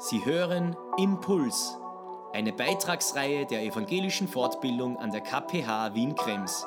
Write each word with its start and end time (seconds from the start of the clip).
Sie 0.00 0.24
hören 0.24 0.76
Impuls, 0.96 1.76
eine 2.32 2.52
Beitragsreihe 2.52 3.46
der 3.46 3.64
evangelischen 3.64 4.28
Fortbildung 4.28 4.96
an 4.96 5.10
der 5.10 5.22
KPH 5.22 5.92
Wien-Krems. 5.92 6.64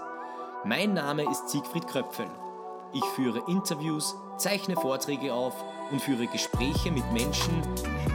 Mein 0.66 0.93
Name 0.96 1.24
ist 1.32 1.48
Siegfried 1.48 1.88
Kröpfel. 1.88 2.25
Ich 2.92 3.06
führe 3.16 3.42
Interviews, 3.48 4.17
zeichne 4.36 4.75
Vorträge 4.75 5.33
auf 5.33 5.56
und 5.92 6.02
führe 6.02 6.28
Gespräche 6.28 6.92
mit 6.92 7.09
Menschen, 7.14 7.62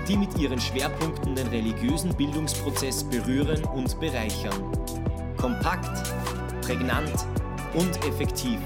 die 0.07 0.19
mit 0.19 0.37
ihren 0.39 0.61
Schwerpunkten 0.61 1.35
den 1.35 1.47
religiösen 1.47 2.15
Bildungsprozess 2.15 3.03
berühren 3.05 3.65
und 3.65 3.99
bereichern. 3.99 4.71
Kompakt, 5.39 6.13
prägnant 6.61 7.27
und 7.73 8.05
effektiv. 8.05 8.61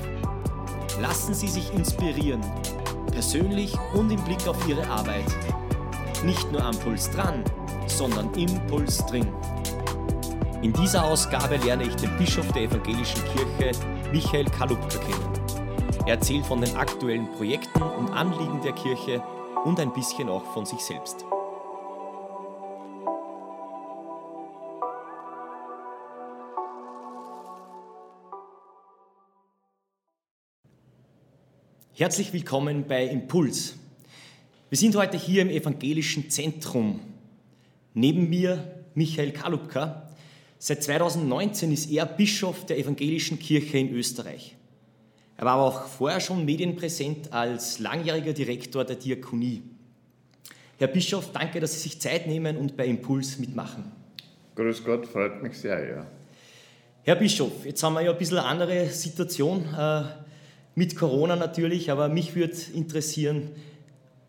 Lassen 1.00 1.32
Sie 1.32 1.48
sich 1.48 1.72
inspirieren, 1.72 2.40
persönlich 3.12 3.72
und 3.94 4.10
im 4.10 4.22
Blick 4.24 4.48
auf 4.48 4.68
Ihre 4.68 4.84
Arbeit. 4.88 5.26
Nicht 6.24 6.52
nur 6.52 6.62
am 6.62 6.78
Puls 6.78 7.10
dran, 7.10 7.42
sondern 7.86 8.32
im 8.34 8.66
Puls 8.66 8.98
drin. 9.06 9.26
In 10.60 10.74
dieser 10.74 11.02
Ausgabe 11.04 11.56
lerne 11.56 11.84
ich 11.84 11.96
den 11.96 12.14
Bischof 12.18 12.46
der 12.52 12.64
evangelischen 12.64 13.22
Kirche, 13.24 13.72
Michael 14.12 14.44
Kalupka, 14.44 14.98
kennen. 14.98 15.40
Er 16.04 16.16
erzählt 16.16 16.44
von 16.44 16.60
den 16.60 16.76
aktuellen 16.76 17.32
Projekten 17.32 17.82
und 17.82 18.10
Anliegen 18.10 18.60
der 18.62 18.72
Kirche 18.72 19.22
und 19.64 19.80
ein 19.80 19.94
bisschen 19.94 20.28
auch 20.28 20.44
von 20.52 20.66
sich 20.66 20.80
selbst. 20.80 21.24
Herzlich 31.94 32.32
willkommen 32.34 32.86
bei 32.86 33.04
Impuls. 33.04 33.79
Wir 34.70 34.78
sind 34.78 34.94
heute 34.94 35.16
hier 35.16 35.42
im 35.42 35.50
evangelischen 35.50 36.30
Zentrum. 36.30 37.00
Neben 37.92 38.30
mir 38.30 38.84
Michael 38.94 39.32
Kalupka. 39.32 40.08
Seit 40.60 40.84
2019 40.84 41.72
ist 41.72 41.90
er 41.90 42.06
Bischof 42.06 42.66
der 42.66 42.78
evangelischen 42.78 43.40
Kirche 43.40 43.78
in 43.78 43.92
Österreich. 43.92 44.54
Er 45.36 45.46
war 45.46 45.54
aber 45.54 45.64
auch 45.64 45.86
vorher 45.88 46.20
schon 46.20 46.44
medienpräsent 46.44 47.32
als 47.32 47.80
langjähriger 47.80 48.32
Direktor 48.32 48.84
der 48.84 48.94
Diakonie. 48.94 49.64
Herr 50.78 50.86
Bischof, 50.86 51.32
danke, 51.32 51.58
dass 51.58 51.72
Sie 51.72 51.80
sich 51.80 52.00
Zeit 52.00 52.28
nehmen 52.28 52.56
und 52.56 52.76
bei 52.76 52.86
Impuls 52.86 53.40
mitmachen. 53.40 53.90
Grüß 54.54 54.84
Gott, 54.84 55.04
freut 55.04 55.42
mich 55.42 55.58
sehr, 55.58 55.84
ja. 55.84 56.06
Herr 57.02 57.16
Bischof, 57.16 57.66
jetzt 57.66 57.82
haben 57.82 57.94
wir 57.94 58.02
ja 58.02 58.12
ein 58.12 58.18
bisschen 58.18 58.38
eine 58.38 58.46
andere 58.46 58.86
Situation. 58.90 59.64
Äh, 59.76 60.04
mit 60.76 60.94
Corona 60.94 61.34
natürlich, 61.34 61.90
aber 61.90 62.08
mich 62.08 62.36
würde 62.36 62.54
interessieren, 62.72 63.50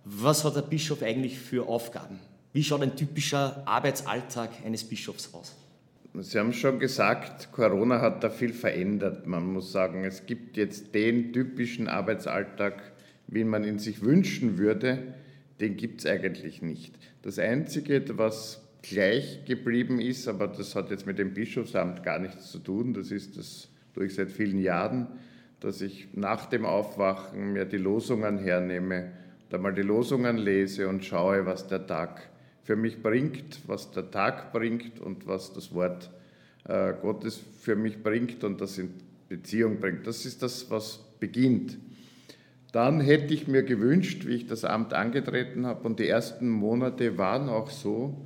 was 0.05 0.43
hat 0.43 0.55
der 0.55 0.61
Bischof 0.61 1.03
eigentlich 1.03 1.39
für 1.39 1.67
Aufgaben? 1.67 2.19
Wie 2.53 2.63
schaut 2.63 2.81
ein 2.81 2.95
typischer 2.95 3.63
Arbeitsalltag 3.65 4.49
eines 4.65 4.83
Bischofs 4.83 5.33
aus? 5.33 5.55
Sie 6.19 6.37
haben 6.37 6.51
schon 6.51 6.79
gesagt, 6.79 7.53
Corona 7.53 8.01
hat 8.01 8.23
da 8.23 8.29
viel 8.29 8.51
verändert. 8.51 9.27
Man 9.27 9.53
muss 9.53 9.71
sagen, 9.71 10.03
es 10.03 10.25
gibt 10.25 10.57
jetzt 10.57 10.93
den 10.93 11.31
typischen 11.31 11.87
Arbeitsalltag, 11.87 12.81
wie 13.27 13.45
man 13.45 13.63
ihn 13.63 13.79
sich 13.79 14.01
wünschen 14.01 14.57
würde, 14.57 15.13
den 15.61 15.77
gibt 15.77 16.01
es 16.01 16.05
eigentlich 16.05 16.61
nicht. 16.61 16.93
Das 17.21 17.39
Einzige, 17.39 18.03
was 18.17 18.61
gleich 18.81 19.45
geblieben 19.45 20.01
ist, 20.01 20.27
aber 20.27 20.47
das 20.47 20.75
hat 20.75 20.89
jetzt 20.89 21.05
mit 21.05 21.17
dem 21.17 21.33
Bischofsamt 21.33 22.03
gar 22.03 22.19
nichts 22.19 22.51
zu 22.51 22.59
tun, 22.59 22.93
das 22.93 23.11
ist 23.11 23.37
das 23.37 23.69
durch 23.93 24.15
seit 24.15 24.31
vielen 24.31 24.59
Jahren, 24.59 25.07
dass 25.61 25.81
ich 25.81 26.09
nach 26.13 26.47
dem 26.47 26.65
Aufwachen 26.65 27.53
mir 27.53 27.65
die 27.65 27.77
Losungen 27.77 28.39
hernehme, 28.39 29.11
da 29.51 29.57
mal 29.57 29.73
die 29.73 29.81
Losungen 29.81 30.37
lese 30.37 30.87
und 30.87 31.03
schaue, 31.03 31.45
was 31.45 31.67
der 31.67 31.85
Tag 31.85 32.29
für 32.63 32.75
mich 32.75 33.01
bringt, 33.03 33.59
was 33.67 33.91
der 33.91 34.09
Tag 34.09 34.53
bringt 34.53 34.99
und 34.99 35.27
was 35.27 35.53
das 35.53 35.73
Wort 35.73 36.09
äh, 36.65 36.93
Gottes 37.01 37.39
für 37.59 37.75
mich 37.75 38.01
bringt 38.01 38.43
und 38.43 38.61
das 38.61 38.77
in 38.77 38.91
Beziehung 39.27 39.79
bringt. 39.79 40.07
Das 40.07 40.25
ist 40.25 40.41
das, 40.41 40.69
was 40.69 40.99
beginnt. 41.19 41.77
Dann 42.71 43.01
hätte 43.01 43.33
ich 43.33 43.47
mir 43.47 43.63
gewünscht, 43.63 44.25
wie 44.25 44.35
ich 44.35 44.47
das 44.47 44.63
Amt 44.63 44.93
angetreten 44.93 45.65
habe, 45.65 45.85
und 45.85 45.99
die 45.99 46.07
ersten 46.07 46.49
Monate 46.49 47.17
waren 47.17 47.49
auch 47.49 47.69
so, 47.69 48.25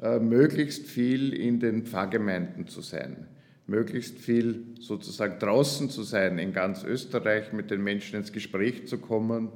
äh, 0.00 0.18
möglichst 0.18 0.86
viel 0.86 1.34
in 1.34 1.60
den 1.60 1.84
Pfarrgemeinden 1.84 2.66
zu 2.66 2.80
sein 2.80 3.28
möglichst 3.66 4.18
viel 4.18 4.64
sozusagen 4.80 5.38
draußen 5.38 5.88
zu 5.88 6.02
sein, 6.02 6.38
in 6.38 6.52
ganz 6.52 6.84
Österreich 6.84 7.52
mit 7.52 7.70
den 7.70 7.82
Menschen 7.82 8.16
ins 8.16 8.32
Gespräch 8.32 8.86
zu 8.86 8.98
kommen, 8.98 9.48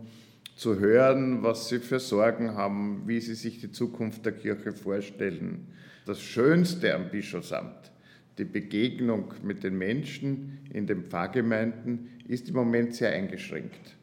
zu 0.56 0.81
hören, 0.81 1.43
was 1.43 1.69
sie 1.69 1.78
für 1.78 2.00
Sorgen 2.00 2.55
haben, 2.55 3.03
wie 3.06 3.21
sie 3.21 3.34
sich 3.34 3.61
die 3.61 3.71
Zukunft 3.71 4.25
der 4.25 4.33
Kirche 4.33 4.72
vorstellen. 4.72 5.69
Das 6.06 6.21
Schönste 6.21 6.94
am 6.94 7.11
Bischofsamt, 7.11 7.93
die 8.39 8.44
Begegnung 8.44 9.34
mit 9.43 9.62
den 9.62 9.77
Menschen 9.77 10.61
in 10.72 10.87
den 10.87 11.05
Pfarrgemeinden, 11.05 12.09
ist 12.27 12.49
im 12.49 12.55
Moment 12.55 12.95
sehr 12.95 13.12
eingeschränkt. 13.12 13.97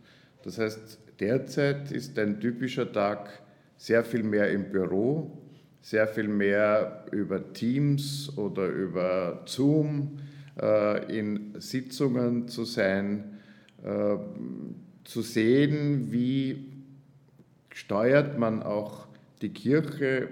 Das 0.43 0.59
heißt, 0.59 0.99
derzeit 1.19 1.91
ist 1.91 2.17
ein 2.19 2.39
typischer 2.39 2.91
Tag 2.91 3.29
sehr 3.77 4.03
viel 4.03 4.23
mehr 4.23 4.51
im 4.51 4.71
Büro, 4.71 5.41
sehr 5.81 6.07
viel 6.07 6.27
mehr 6.27 7.05
über 7.11 7.51
Teams 7.53 8.31
oder 8.37 8.67
über 8.67 9.41
Zoom 9.45 10.19
äh, 10.61 11.19
in 11.19 11.55
Sitzungen 11.59 12.47
zu 12.47 12.63
sein, 12.63 13.39
äh, 13.83 14.17
zu 15.03 15.21
sehen, 15.21 16.11
wie 16.11 16.65
steuert 17.73 18.37
man 18.37 18.63
auch 18.63 19.07
die 19.41 19.49
Kirche 19.49 20.29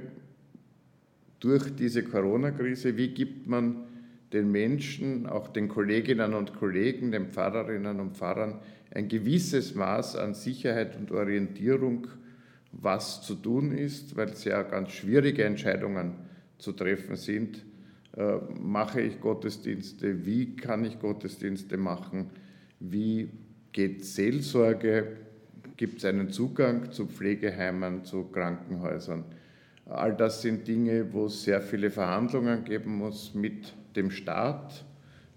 durch 1.40 1.76
diese 1.76 2.04
Corona-Krise, 2.04 2.98
wie 2.98 3.10
gibt 3.10 3.48
man 3.48 3.88
den 4.32 4.52
Menschen, 4.52 5.28
auch 5.28 5.50
den 5.50 5.68
Kolleginnen 5.68 6.34
und 6.34 6.56
Kollegen, 6.56 7.12
den 7.12 7.28
Pfarrerinnen 7.28 8.00
und 8.00 8.16
Pfarrern 8.16 8.60
ein 8.94 9.08
gewisses 9.08 9.76
Maß 9.76 10.16
an 10.16 10.34
Sicherheit 10.34 10.98
und 10.98 11.12
Orientierung 11.12 12.08
was 12.72 13.22
zu 13.22 13.36
tun 13.36 13.72
ist, 13.74 14.16
weil 14.16 14.30
es 14.30 14.46
ja 14.46 14.64
ganz 14.64 14.92
schwierige 14.92 15.44
Entscheidungen 15.44 16.14
zu 16.58 16.72
treffen 16.72 17.16
sind. 17.16 17.66
Äh, 18.16 18.38
mache 18.60 19.02
ich 19.02 19.20
Gottesdienste? 19.20 20.26
Wie 20.26 20.56
kann 20.56 20.86
ich 20.86 21.00
Gottesdienste 21.00 21.78
machen? 21.78 22.30
Wie 22.80 23.30
geht 23.72 24.06
Seelsorge? 24.06 25.18
Gibt 25.78 26.00
es 26.00 26.06
einen 26.06 26.30
Zugang 26.30 26.92
zu 26.92 27.08
Pflegeheimen, 27.08 28.04
zu 28.06 28.26
Krankenhäusern? 28.26 29.24
All 29.86 30.16
das 30.16 30.42
sind 30.42 30.68
Dinge, 30.68 31.12
wo 31.12 31.26
es 31.26 31.44
sehr 31.44 31.62
viele 31.62 31.90
Verhandlungen 31.90 32.64
geben 32.64 32.96
muss 32.96 33.34
mit 33.34 33.74
dem 33.96 34.12
Staat, 34.12 34.86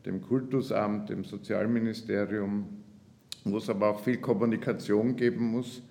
dem 0.05 0.21
Kultusamt, 0.21 1.09
dem 1.09 1.25
Sozialministerium, 1.25 2.69
wo 3.45 3.57
es 3.57 3.69
aber 3.69 3.89
auch 3.89 4.01
viel 4.01 4.19
Kommunikation 4.19 5.17
geben 5.17 5.47
muss 5.47 5.83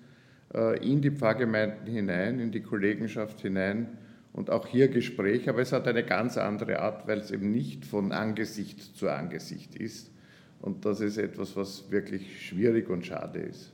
äh, 0.54 0.78
in 0.88 1.02
die 1.02 1.10
Pfarrgemeinden 1.10 1.86
hinein, 1.86 2.40
in 2.40 2.52
die 2.52 2.62
Kollegenschaft 2.62 3.40
hinein 3.40 3.98
und 4.32 4.50
auch 4.50 4.66
hier 4.66 4.88
Gespräch, 4.88 5.48
aber 5.48 5.60
es 5.60 5.72
hat 5.72 5.86
eine 5.86 6.04
ganz 6.04 6.38
andere 6.38 6.80
Art, 6.80 7.06
weil 7.06 7.18
es 7.18 7.30
eben 7.30 7.50
nicht 7.50 7.84
von 7.84 8.12
Angesicht 8.12 8.96
zu 8.96 9.08
Angesicht 9.08 9.74
ist. 9.76 10.10
Und 10.60 10.84
das 10.84 11.00
ist 11.00 11.18
etwas, 11.18 11.54
was 11.56 11.90
wirklich 11.90 12.46
schwierig 12.46 12.88
und 12.88 13.04
schade 13.04 13.40
ist. 13.40 13.72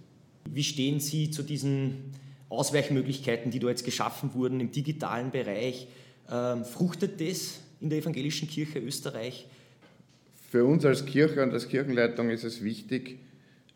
Wie 0.48 0.64
stehen 0.64 1.00
Sie 1.00 1.30
zu 1.30 1.42
diesen 1.42 2.12
Ausweichmöglichkeiten, 2.48 3.50
die 3.50 3.60
da 3.60 3.68
jetzt 3.68 3.84
geschaffen 3.84 4.34
wurden 4.34 4.60
im 4.60 4.72
digitalen 4.72 5.30
Bereich? 5.30 5.86
Ähm, 6.30 6.64
fruchtet 6.64 7.20
das 7.20 7.60
in 7.80 7.91
der 7.91 7.98
evangelischen 7.98 8.48
Kirche 8.48 8.78
Österreich? 8.80 9.46
Für 10.50 10.64
uns 10.64 10.84
als 10.84 11.06
Kirche 11.06 11.42
und 11.42 11.52
als 11.52 11.68
Kirchenleitung 11.68 12.30
ist 12.30 12.42
es 12.42 12.64
wichtig, 12.64 13.20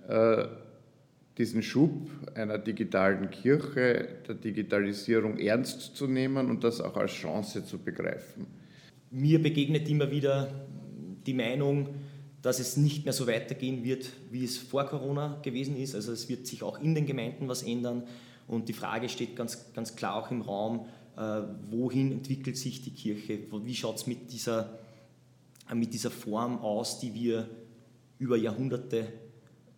äh, 0.09 0.47
diesen 1.38 1.62
Schub 1.62 2.10
einer 2.34 2.59
digitalen 2.59 3.31
Kirche, 3.31 4.09
der 4.26 4.34
Digitalisierung 4.36 5.38
ernst 5.38 5.97
zu 5.97 6.07
nehmen 6.07 6.50
und 6.50 6.62
das 6.62 6.80
auch 6.80 6.97
als 6.97 7.12
Chance 7.12 7.65
zu 7.65 7.78
begreifen. 7.78 8.47
Mir 9.10 9.42
begegnet 9.42 9.89
immer 9.89 10.10
wieder 10.10 10.66
die 11.27 11.34
Meinung, 11.34 11.89
dass 12.45 12.59
es 12.59 12.77
nicht 12.77 13.05
mehr 13.05 13.15
so 13.15 13.27
weitergehen 13.27 13.85
wird, 13.85 14.11
wie 14.31 14.45
es 14.45 14.59
vor 14.59 14.85
Corona 14.85 15.41
gewesen 15.43 15.79
ist. 15.79 15.95
Also 15.95 16.13
es 16.13 16.29
wird 16.29 16.47
sich 16.47 16.63
auch 16.63 16.79
in 16.79 16.95
den 16.95 17.07
Gemeinden 17.07 17.49
was 17.49 17.63
ändern. 17.63 18.03
Und 18.47 18.69
die 18.69 18.75
Frage 18.75 19.09
steht 19.09 19.35
ganz, 19.35 19.73
ganz 19.73 19.97
klar 19.97 20.17
auch 20.17 20.31
im 20.31 20.43
Raum, 20.43 20.85
äh, 21.17 21.41
wohin 21.71 22.13
entwickelt 22.13 22.59
sich 22.59 22.83
die 22.83 22.91
Kirche? 22.91 23.39
Wie 23.51 23.75
schaut 23.75 23.97
es 23.97 24.07
mit 24.07 24.31
dieser, 24.31 24.79
mit 25.73 25.95
dieser 25.95 26.11
Form 26.11 26.59
aus, 26.59 27.01
die 27.01 27.15
wir 27.15 27.49
über 28.19 28.37
Jahrhunderte 28.37 29.11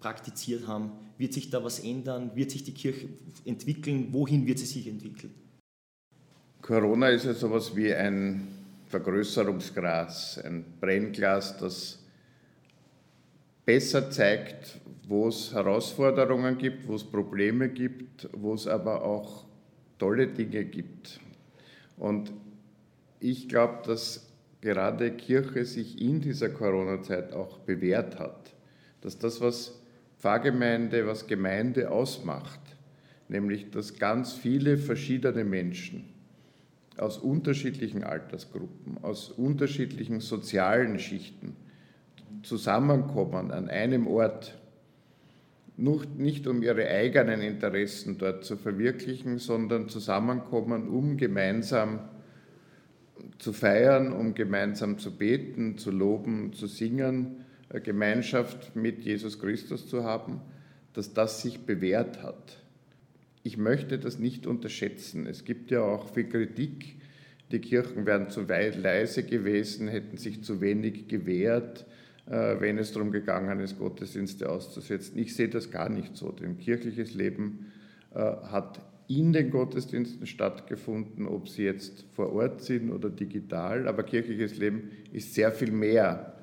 praktiziert 0.01 0.67
haben? 0.67 0.91
Wird 1.19 1.35
sich 1.35 1.51
da 1.51 1.63
was 1.63 1.79
ändern? 1.79 2.33
Wird 2.35 2.51
sich 2.51 2.65
die 2.65 2.75
Kirche 2.75 3.11
entwickeln? 3.45 4.09
Wohin 4.11 4.45
wird 4.45 4.59
sie 4.59 4.67
sich 4.67 4.89
entwickeln? 4.89 5.33
Corona 6.63 7.11
ist 7.11 7.27
ja 7.27 7.33
sowas 7.33 7.77
wie 7.77 7.95
ein 7.95 8.49
Vergrößerungsglas, 8.89 10.39
ein 10.39 10.65
Brennglas, 10.81 11.59
das 11.59 12.01
besser 13.67 14.11
zeigt, 14.11 14.79
wo 15.09 15.29
es 15.29 15.53
Herausforderungen 15.53 16.57
gibt, 16.57 16.89
wo 16.89 16.95
es 16.95 17.05
Probleme 17.05 17.69
gibt, 17.69 18.29
wo 18.33 18.55
es 18.55 18.67
aber 18.67 19.05
auch 19.05 19.45
tolle 19.99 20.29
Dinge 20.29 20.65
gibt. 20.65 21.21
Und 21.97 22.33
ich 23.21 23.49
glaube, 23.49 23.83
dass 23.87 24.33
gerade 24.61 25.11
Kirche 25.11 25.65
sich 25.65 26.01
in 26.01 26.21
dieser 26.21 26.49
Corona-Zeit 26.49 27.33
auch 27.33 27.59
bewährt 27.59 28.19
hat. 28.19 28.55
Dass 29.01 29.19
das, 29.19 29.41
was 29.41 29.81
Pfarrgemeinde, 30.19 31.07
was 31.07 31.27
Gemeinde 31.27 31.91
ausmacht, 31.91 32.61
nämlich 33.29 33.71
dass 33.71 33.99
ganz 33.99 34.33
viele 34.33 34.79
verschiedene 34.79 35.45
Menschen 35.45 36.05
aus 36.97 37.19
unterschiedlichen 37.19 38.05
Altersgruppen, 38.05 38.99
aus 39.03 39.31
unterschiedlichen 39.31 40.21
sozialen 40.21 40.99
Schichten 40.99 41.57
zusammenkommen 42.46 43.50
an 43.50 43.69
einem 43.69 44.06
Ort, 44.06 44.56
nicht 45.76 46.46
um 46.46 46.62
ihre 46.62 46.88
eigenen 46.88 47.43
Interessen 47.43 48.16
dort 48.16 48.44
zu 48.44 48.56
verwirklichen, 48.56 49.38
sondern 49.38 49.88
zusammenkommen, 49.88 50.88
um 50.88 51.16
gemeinsam 51.16 52.00
zu 53.38 53.52
feiern, 53.52 54.12
um 54.12 54.34
gemeinsam 54.34 54.98
zu 54.98 55.16
beten, 55.16 55.76
zu 55.76 55.90
loben, 55.90 56.52
zu 56.54 56.66
singen, 56.66 57.44
Gemeinschaft 57.82 58.76
mit 58.76 59.04
Jesus 59.04 59.38
Christus 59.38 59.88
zu 59.88 60.04
haben, 60.04 60.40
dass 60.94 61.12
das 61.12 61.43
sich 61.43 61.60
bewährt 61.66 62.22
hat. 62.22 62.62
Ich 63.43 63.58
möchte 63.58 63.98
das 63.98 64.19
nicht 64.19 64.46
unterschätzen. 64.46 65.26
Es 65.26 65.44
gibt 65.44 65.70
ja 65.70 65.82
auch 65.82 66.08
viel 66.14 66.28
Kritik, 66.28 66.96
die 67.52 67.60
Kirchen 67.60 68.06
wären 68.06 68.31
zu 68.31 68.48
weit 68.48 68.76
leise 68.76 69.25
gewesen, 69.25 69.88
hätten 69.88 70.16
sich 70.16 70.43
zu 70.43 70.60
wenig 70.60 71.06
gewehrt, 71.08 71.87
wenn 72.26 72.78
es 72.78 72.93
darum 72.93 73.12
gegangen 73.12 73.61
ist, 73.61 73.78
Gottesdienste 73.78 74.50
auszusetzen. 74.50 75.19
Ich 75.19 75.34
sehe 75.34 75.49
das 75.49 75.70
gar 75.70 75.88
nicht 75.88 76.17
so, 76.17 76.32
denn 76.32 76.58
kirchliches 76.58 77.14
Leben 77.14 77.73
äh, 78.14 78.19
hat 78.19 78.81
in 79.08 79.32
den 79.32 79.50
Gottesdiensten 79.50 80.26
stattgefunden, 80.26 81.28
ob 81.28 81.49
sie 81.49 81.62
jetzt 81.62 82.05
vor 82.14 82.32
Ort 82.32 82.62
sind 82.62 82.90
oder 82.90 83.08
digital, 83.08 83.87
aber 83.87 84.02
kirchliches 84.02 84.56
Leben 84.56 84.90
ist 85.12 85.34
sehr 85.34 85.52
viel 85.52 85.70
mehr 85.70 86.34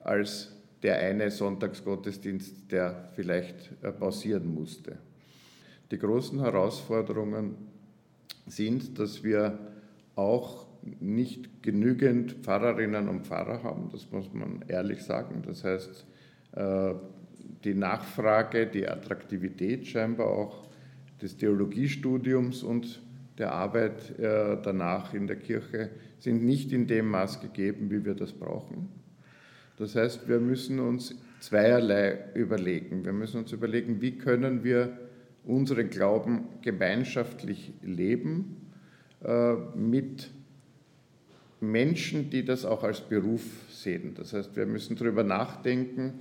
als 0.00 0.52
der 0.82 0.98
eine 0.98 1.30
Sonntagsgottesdienst, 1.30 2.70
der 2.70 3.10
vielleicht 3.14 3.72
äh, 3.82 3.92
pausieren 3.92 4.54
musste. 4.54 4.98
Die 5.90 5.98
großen 5.98 6.40
Herausforderungen 6.40 7.56
sind, 8.46 8.98
dass 8.98 9.22
wir 9.22 9.58
auch 10.14 10.65
nicht 11.00 11.62
genügend 11.62 12.32
Pfarrerinnen 12.42 13.08
und 13.08 13.26
Pfarrer 13.26 13.62
haben, 13.62 13.88
das 13.90 14.10
muss 14.10 14.32
man 14.32 14.64
ehrlich 14.68 15.02
sagen. 15.02 15.42
Das 15.46 15.64
heißt, 15.64 16.06
äh, 16.52 16.94
die 17.64 17.74
Nachfrage, 17.74 18.66
die 18.66 18.88
Attraktivität 18.88 19.86
scheinbar 19.86 20.28
auch 20.28 20.68
des 21.20 21.36
Theologiestudiums 21.36 22.62
und 22.62 23.02
der 23.38 23.52
Arbeit 23.52 24.18
äh, 24.18 24.56
danach 24.62 25.12
in 25.14 25.26
der 25.26 25.36
Kirche 25.36 25.90
sind 26.18 26.44
nicht 26.44 26.72
in 26.72 26.86
dem 26.86 27.08
Maß 27.10 27.40
gegeben, 27.40 27.90
wie 27.90 28.04
wir 28.04 28.14
das 28.14 28.32
brauchen. 28.32 28.88
Das 29.76 29.94
heißt, 29.94 30.28
wir 30.28 30.40
müssen 30.40 30.80
uns 30.80 31.14
zweierlei 31.40 32.18
überlegen. 32.34 33.04
Wir 33.04 33.12
müssen 33.12 33.38
uns 33.38 33.52
überlegen, 33.52 34.00
wie 34.00 34.16
können 34.16 34.64
wir 34.64 34.96
unseren 35.44 35.90
Glauben 35.90 36.48
gemeinschaftlich 36.62 37.72
leben 37.82 38.70
äh, 39.22 39.54
mit 39.76 40.30
Menschen, 41.60 42.30
die 42.30 42.44
das 42.44 42.64
auch 42.64 42.82
als 42.82 43.00
Beruf 43.00 43.42
sehen. 43.70 44.14
Das 44.14 44.32
heißt, 44.32 44.56
wir 44.56 44.66
müssen 44.66 44.96
darüber 44.96 45.24
nachdenken, 45.24 46.20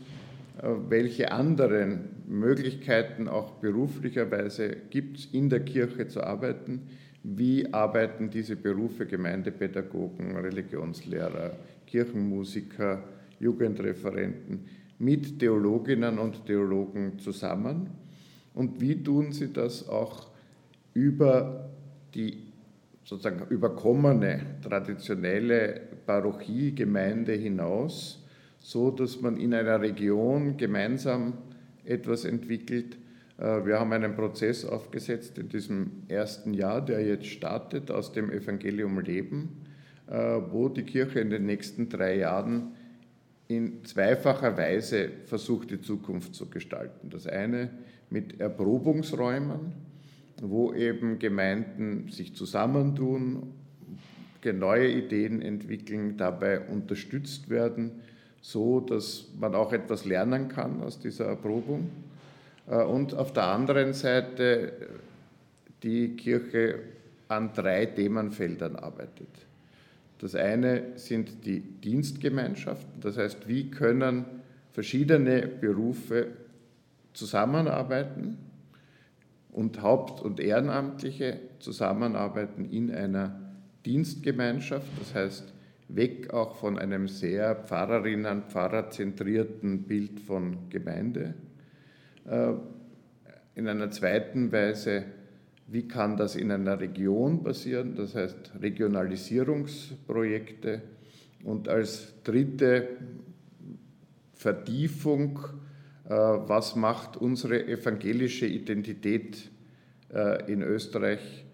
äh, 0.61 0.69
welche 0.89 1.31
anderen 1.31 2.09
Möglichkeiten 2.27 3.27
auch 3.27 3.51
beruflicherweise 3.55 4.77
gibt 4.89 5.19
es, 5.19 5.25
in 5.25 5.49
der 5.49 5.61
Kirche 5.61 6.07
zu 6.07 6.23
arbeiten. 6.23 6.83
Wie 7.23 7.73
arbeiten 7.73 8.29
diese 8.29 8.55
Berufe 8.55 9.05
Gemeindepädagogen, 9.05 10.37
Religionslehrer, 10.37 11.57
Kirchenmusiker, 11.87 13.03
Jugendreferenten 13.39 14.65
mit 14.99 15.39
Theologinnen 15.39 16.19
und 16.19 16.45
Theologen 16.45 17.19
zusammen? 17.19 17.89
Und 18.53 18.79
wie 18.79 19.03
tun 19.03 19.33
sie 19.33 19.51
das 19.51 19.89
auch 19.89 20.27
über 20.93 21.69
die 22.13 22.37
sozusagen 23.05 23.47
überkommene 23.49 24.41
traditionelle 24.61 25.79
Parochiegemeinde 26.05 27.31
hinaus? 27.31 28.25
so 28.65 28.89
dass 28.89 29.21
man 29.21 29.37
in 29.37 29.53
einer 29.53 29.79
Region 29.79 30.57
gemeinsam 30.57 31.33
etwas 31.83 32.25
entwickelt. 32.25 32.97
Äh, 33.37 33.63
wir 33.63 33.79
haben 33.79 33.93
einen 33.93 34.15
Prozess 34.15 34.65
aufgesetzt 34.65 35.37
in 35.37 35.49
diesem 35.49 35.91
ersten 36.07 36.55
Jahr, 36.55 36.83
der 36.83 37.05
jetzt 37.05 37.27
startet, 37.27 37.91
aus 37.91 38.11
dem 38.11 38.31
Evangelium 38.31 38.99
Leben, 38.99 39.61
äh, 40.07 40.15
wo 40.49 40.67
die 40.67 40.81
Kirche 40.81 41.19
in 41.19 41.29
den 41.29 41.45
nächsten 41.45 41.89
drei 41.89 42.17
Jahren 42.17 42.73
in 43.47 43.85
zweifacher 43.85 44.57
Weise 44.57 45.11
versucht, 45.25 45.69
die 45.69 45.79
Zukunft 45.79 46.33
zu 46.33 46.49
gestalten. 46.49 47.11
Das 47.11 47.27
eine 47.27 47.69
mit 48.09 48.41
Erprobungsräumen, 48.41 49.73
wo 50.41 50.73
eben 50.73 51.19
Gemeinden 51.19 52.09
sich 52.09 52.35
zusammentun, 52.35 53.53
neue 54.53 54.91
Ideen 54.91 55.41
entwickeln, 55.41 56.17
dabei 56.17 56.59
unterstützt 56.59 57.49
werden 57.49 57.91
so, 58.41 58.79
dass 58.79 59.25
man 59.39 59.55
auch 59.55 59.73
etwas 59.73 60.05
lernen 60.05 60.49
kann 60.49 60.83
aus 60.83 60.99
dieser 60.99 61.25
Erprobung. 61.25 61.89
Äh, 62.67 62.83
und 62.83 63.15
auf 63.15 63.33
der 63.33 63.47
anderen 63.47 63.93
Seite 63.93 64.73
die 65.81 66.15
Kirche 66.15 66.77
an 67.27 67.53
drei 67.53 67.87
Themenfeldern 67.87 68.75
arbeitet. 68.75 69.29
Das 70.19 70.35
eine 70.35 70.95
sind 70.95 71.43
die 71.45 71.59
Dienstgemeinschaften, 71.59 73.01
das 73.01 73.17
heißt, 73.17 73.47
wie 73.47 73.71
können 73.71 74.25
verschiedene 74.73 75.47
Berufe 75.47 76.27
zusammenarbeiten 77.13 78.37
und 79.55 79.81
Haupt- 79.81 80.21
und 80.21 80.39
Ehrenamtliche 80.41 81.39
zusammenarbeiten 81.59 82.65
in 82.65 82.91
einer 82.91 83.39
Dienstgemeinschaft, 83.85 84.87
das 84.99 85.15
heißt, 85.15 85.53
weg 85.87 86.33
auch 86.33 86.57
von 86.57 86.77
einem 86.77 87.07
sehr 87.07 87.55
Pfarrerinnen, 87.55 88.43
Pfarrerzentrierten 88.49 89.83
Bild 89.83 90.19
von 90.19 90.67
Gemeinde. 90.69 91.35
Äh, 92.29 92.51
in 93.55 93.69
einer 93.69 93.89
zweiten 93.91 94.51
Weise, 94.51 95.05
wie 95.67 95.87
kann 95.87 96.17
das 96.17 96.35
in 96.35 96.51
einer 96.51 96.81
Region 96.81 97.41
passieren, 97.41 97.95
das 97.95 98.13
heißt 98.13 98.55
Regionalisierungsprojekte. 98.61 100.81
Und 101.45 101.69
als 101.69 102.13
dritte 102.25 102.89
Vertiefung, 104.33 105.39
was 106.07 106.75
macht 106.75 107.17
unsere 107.17 107.67
evangelische 107.67 108.45
Identität 108.45 109.49
äh, 110.13 110.51
in 110.51 110.61
Österreich 110.61 111.45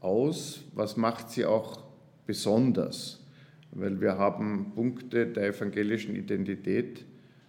aus, 0.00 0.62
was 0.74 0.96
macht 0.96 1.30
sie 1.30 1.46
auch 1.46 1.82
besonders? 2.26 3.24
Weil 3.70 4.00
wir 4.00 4.18
haben 4.18 4.72
Punkte 4.74 5.26
der 5.26 5.48
evangelischen 5.48 6.14
Identität 6.14 7.04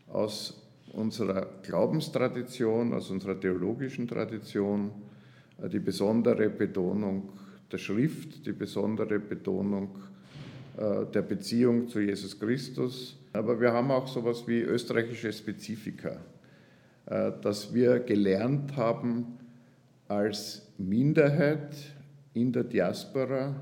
aus 0.07 0.65
unserer 0.93 1.47
Glaubenstradition, 1.63 2.93
aus 2.93 3.09
unserer 3.09 3.37
theologischen 3.37 4.07
Tradition, 4.07 4.91
äh, 5.61 5.67
die 5.67 5.79
besondere 5.79 6.49
Betonung 6.49 7.33
der 7.71 7.79
Schrift, 7.79 8.45
die 8.45 8.53
besondere 8.53 9.19
Betonung 9.19 9.95
äh, 9.97 10.12
der 10.77 11.21
Beziehung 11.21 11.87
zu 11.87 11.99
Jesus 11.99 12.39
Christus. 12.39 13.17
Aber 13.33 13.59
wir 13.59 13.73
haben 13.73 13.89
auch 13.91 14.07
so 14.07 14.19
etwas 14.19 14.47
wie 14.47 14.61
österreichische 14.61 15.33
Spezifika, 15.33 16.17
äh, 17.07 17.31
dass 17.41 17.73
wir 17.73 17.99
gelernt 17.99 18.75
haben, 18.77 19.39
als 20.07 20.71
Minderheit 20.77 21.75
in 22.33 22.51
der 22.51 22.63
Diaspora 22.63 23.55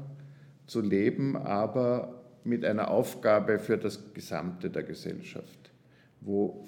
zu 0.68 0.82
leben, 0.82 1.38
aber 1.38 2.22
mit 2.44 2.66
einer 2.66 2.90
Aufgabe 2.90 3.60
für 3.60 3.78
das 3.78 4.14
Gesamte 4.14 4.70
der 4.70 4.84
Gesellschaft, 4.84 5.72
wo 6.22 6.68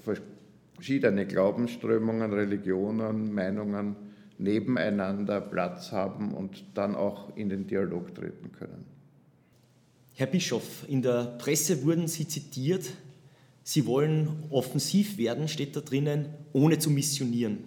verschiedene 0.75 1.25
Glaubensströmungen, 1.25 2.31
Religionen, 2.31 3.33
Meinungen 3.33 3.95
nebeneinander 4.37 5.41
Platz 5.41 5.91
haben 5.91 6.33
und 6.33 6.63
dann 6.75 6.95
auch 6.95 7.35
in 7.35 7.49
den 7.49 7.67
Dialog 7.67 8.13
treten 8.13 8.51
können. 8.51 8.92
Herr 10.15 10.27
Bischof, 10.27 10.85
in 10.87 11.01
der 11.01 11.35
Presse 11.39 11.83
wurden 11.83 12.07
Sie 12.07 12.27
zitiert, 12.27 12.85
Sie 13.63 13.85
wollen 13.85 14.43
offensiv 14.51 15.17
werden, 15.17 15.47
steht 15.47 15.75
da 15.75 15.79
drinnen, 15.79 16.27
ohne 16.51 16.77
zu 16.77 16.91
missionieren. 16.91 17.59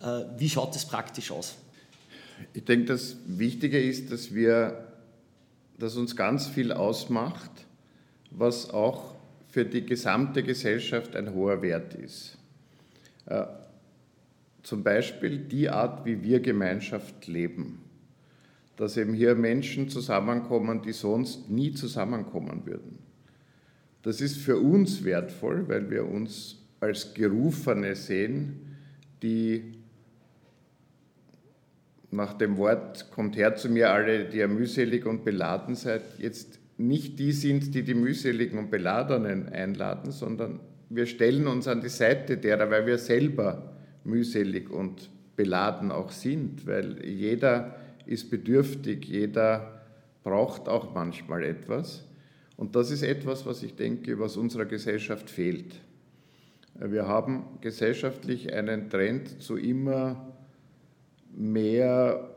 Äh, 0.00 0.22
wie 0.38 0.48
schaut 0.48 0.74
das 0.74 0.88
praktisch 0.88 1.30
aus? 1.30 1.56
Ich 2.52 2.64
denke, 2.64 2.86
das 2.86 3.16
Wichtige 3.26 3.80
ist, 3.80 4.10
dass 4.10 4.34
wir 4.34 4.88
das 5.78 5.96
uns 5.96 6.16
ganz 6.16 6.48
viel 6.48 6.72
ausmacht, 6.72 7.50
was 8.30 8.70
auch 8.70 9.14
für 9.48 9.64
die 9.64 9.86
gesamte 9.86 10.42
Gesellschaft 10.42 11.14
ein 11.14 11.32
hoher 11.32 11.62
Wert 11.62 11.94
ist. 11.94 12.38
Äh, 13.26 13.44
zum 14.64 14.82
Beispiel 14.82 15.38
die 15.38 15.68
Art, 15.68 16.04
wie 16.04 16.22
wir 16.24 16.40
Gemeinschaft 16.40 17.28
leben. 17.28 17.83
Dass 18.76 18.96
eben 18.96 19.14
hier 19.14 19.34
Menschen 19.34 19.88
zusammenkommen, 19.88 20.82
die 20.82 20.92
sonst 20.92 21.50
nie 21.50 21.72
zusammenkommen 21.72 22.66
würden. 22.66 22.98
Das 24.02 24.20
ist 24.20 24.36
für 24.36 24.58
uns 24.58 25.04
wertvoll, 25.04 25.68
weil 25.68 25.90
wir 25.90 26.06
uns 26.06 26.58
als 26.80 27.14
Gerufene 27.14 27.94
sehen, 27.94 28.76
die 29.22 29.74
nach 32.10 32.34
dem 32.34 32.56
Wort 32.58 33.10
kommt 33.10 33.36
her 33.36 33.56
zu 33.56 33.68
mir 33.68 33.90
alle, 33.90 34.26
die 34.26 34.38
ihr 34.38 34.48
mühselig 34.48 35.06
und 35.06 35.24
beladen 35.24 35.74
seid, 35.74 36.02
jetzt 36.18 36.58
nicht 36.76 37.18
die 37.18 37.32
sind, 37.32 37.74
die 37.74 37.82
die 37.82 37.94
mühseligen 37.94 38.58
und 38.58 38.70
beladenen 38.70 39.48
einladen, 39.48 40.10
sondern 40.10 40.60
wir 40.90 41.06
stellen 41.06 41.46
uns 41.46 41.66
an 41.66 41.80
die 41.80 41.88
Seite 41.88 42.36
derer, 42.36 42.70
weil 42.70 42.86
wir 42.86 42.98
selber 42.98 43.74
mühselig 44.04 44.70
und 44.70 45.10
beladen 45.36 45.90
auch 45.90 46.10
sind, 46.10 46.66
weil 46.66 47.04
jeder 47.04 47.76
ist 48.06 48.30
bedürftig, 48.30 49.04
jeder 49.06 49.82
braucht 50.22 50.68
auch 50.68 50.94
manchmal 50.94 51.44
etwas. 51.44 52.04
Und 52.56 52.76
das 52.76 52.90
ist 52.90 53.02
etwas, 53.02 53.46
was 53.46 53.62
ich 53.62 53.74
denke, 53.74 54.18
was 54.18 54.36
unserer 54.36 54.64
Gesellschaft 54.64 55.28
fehlt. 55.28 55.80
Wir 56.74 57.06
haben 57.06 57.44
gesellschaftlich 57.60 58.52
einen 58.52 58.90
Trend 58.90 59.42
zu 59.42 59.56
immer 59.56 60.34
mehr 61.36 62.30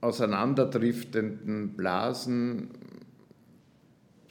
auseinanderdriftenden 0.00 1.76
Blasen, 1.76 2.70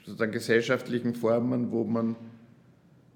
sozusagen 0.06 0.32
gesellschaftlichen 0.32 1.16
Formen, 1.16 1.72
wo 1.72 1.84
man 1.84 2.16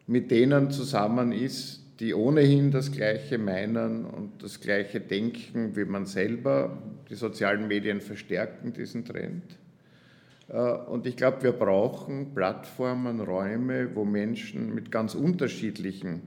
mit 0.07 0.31
denen 0.31 0.71
zusammen 0.71 1.31
ist, 1.31 1.78
die 1.99 2.13
ohnehin 2.13 2.71
das 2.71 2.91
Gleiche 2.91 3.37
meinen 3.37 4.05
und 4.05 4.41
das 4.41 4.61
Gleiche 4.61 5.01
denken 5.01 5.75
wie 5.75 5.85
man 5.85 6.05
selber. 6.05 6.77
Die 7.09 7.15
sozialen 7.15 7.67
Medien 7.67 7.99
verstärken 7.99 8.71
diesen 8.71 9.03
Trend. 9.03 9.43
Äh, 10.47 10.57
und 10.59 11.05
ich 11.05 11.17
glaube, 11.17 11.43
wir 11.43 11.51
brauchen 11.51 12.33
Plattformen, 12.33 13.19
Räume, 13.19 13.95
wo 13.95 14.05
Menschen 14.05 14.73
mit 14.73 14.91
ganz 14.91 15.13
unterschiedlichen, 15.13 16.21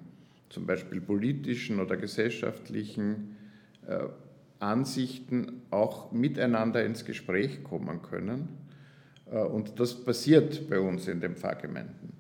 zum 0.51 0.67
Beispiel 0.67 1.01
politischen 1.01 1.81
oder 1.81 1.97
gesellschaftlichen 1.97 3.37
äh, 3.89 4.01
Ansichten 4.59 5.63
auch 5.71 6.13
miteinander 6.13 6.85
ins 6.85 7.07
Gespräch 7.07 7.65
kommen 7.65 8.03
können. 8.03 8.49
Äh, 9.31 9.39
und 9.39 9.81
das 9.81 10.05
passiert 10.05 10.69
bei 10.69 10.79
uns 10.79 11.09
in 11.09 11.21
den 11.21 11.35
Pfarrgemeinden. 11.35 12.13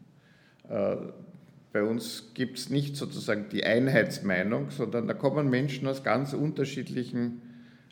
Bei 1.72 1.82
uns 1.82 2.32
gibt 2.34 2.58
es 2.58 2.68
nicht 2.68 2.96
sozusagen 2.96 3.46
die 3.50 3.64
Einheitsmeinung, 3.64 4.70
sondern 4.70 5.08
da 5.08 5.14
kommen 5.14 5.48
Menschen 5.48 5.88
aus 5.88 6.04
ganz 6.04 6.34
unterschiedlichen 6.34 7.40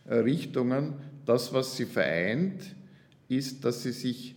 äh, 0.05 0.17
Richtungen. 0.17 0.95
Das, 1.25 1.55
was 1.55 1.77
sie 1.77 1.87
vereint, 1.87 2.75
ist, 3.29 3.65
dass 3.65 3.83
sie 3.83 3.93
sich 3.93 4.37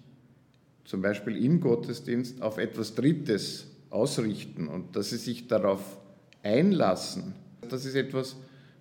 zum 0.85 1.01
Beispiel 1.01 1.43
im 1.43 1.59
Gottesdienst 1.59 2.41
auf 2.41 2.57
etwas 2.57 2.95
Drittes 2.95 3.67
ausrichten 3.89 4.67
und 4.67 4.95
dass 4.95 5.09
sie 5.09 5.17
sich 5.17 5.47
darauf 5.47 5.99
einlassen. 6.41 7.33
Das 7.69 7.85
ist 7.85 7.95
etwas, 7.95 8.37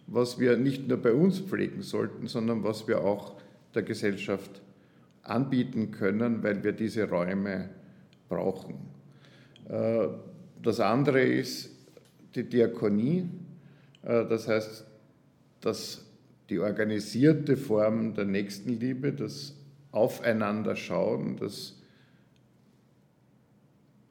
was 0.06 0.38
wir 0.38 0.56
nicht 0.56 0.88
nur 0.88 0.98
bei 0.98 1.12
uns 1.12 1.40
pflegen 1.40 1.82
sollten, 1.82 2.28
sondern 2.28 2.62
was 2.62 2.86
wir 2.86 3.02
auch 3.02 3.40
der 3.74 3.82
Gesellschaft 3.82 4.62
anbieten 5.22 5.90
können, 5.90 6.42
weil 6.42 6.62
wir 6.62 6.72
diese 6.72 7.08
Räume 7.08 7.70
brauchen. 8.28 8.74
Das 10.62 10.78
andere 10.78 11.22
ist 11.22 11.70
die 12.34 12.44
Diakonie, 12.44 13.28
äh, 14.02 14.26
das 14.26 14.48
heißt, 14.48 14.84
dass 15.60 16.04
die 16.48 16.58
organisierte 16.58 17.56
Form 17.56 18.14
der 18.14 18.24
Nächstenliebe, 18.24 19.12
das 19.12 19.54
Aufeinander 19.90 20.76
schauen, 20.76 21.36
das 21.36 21.78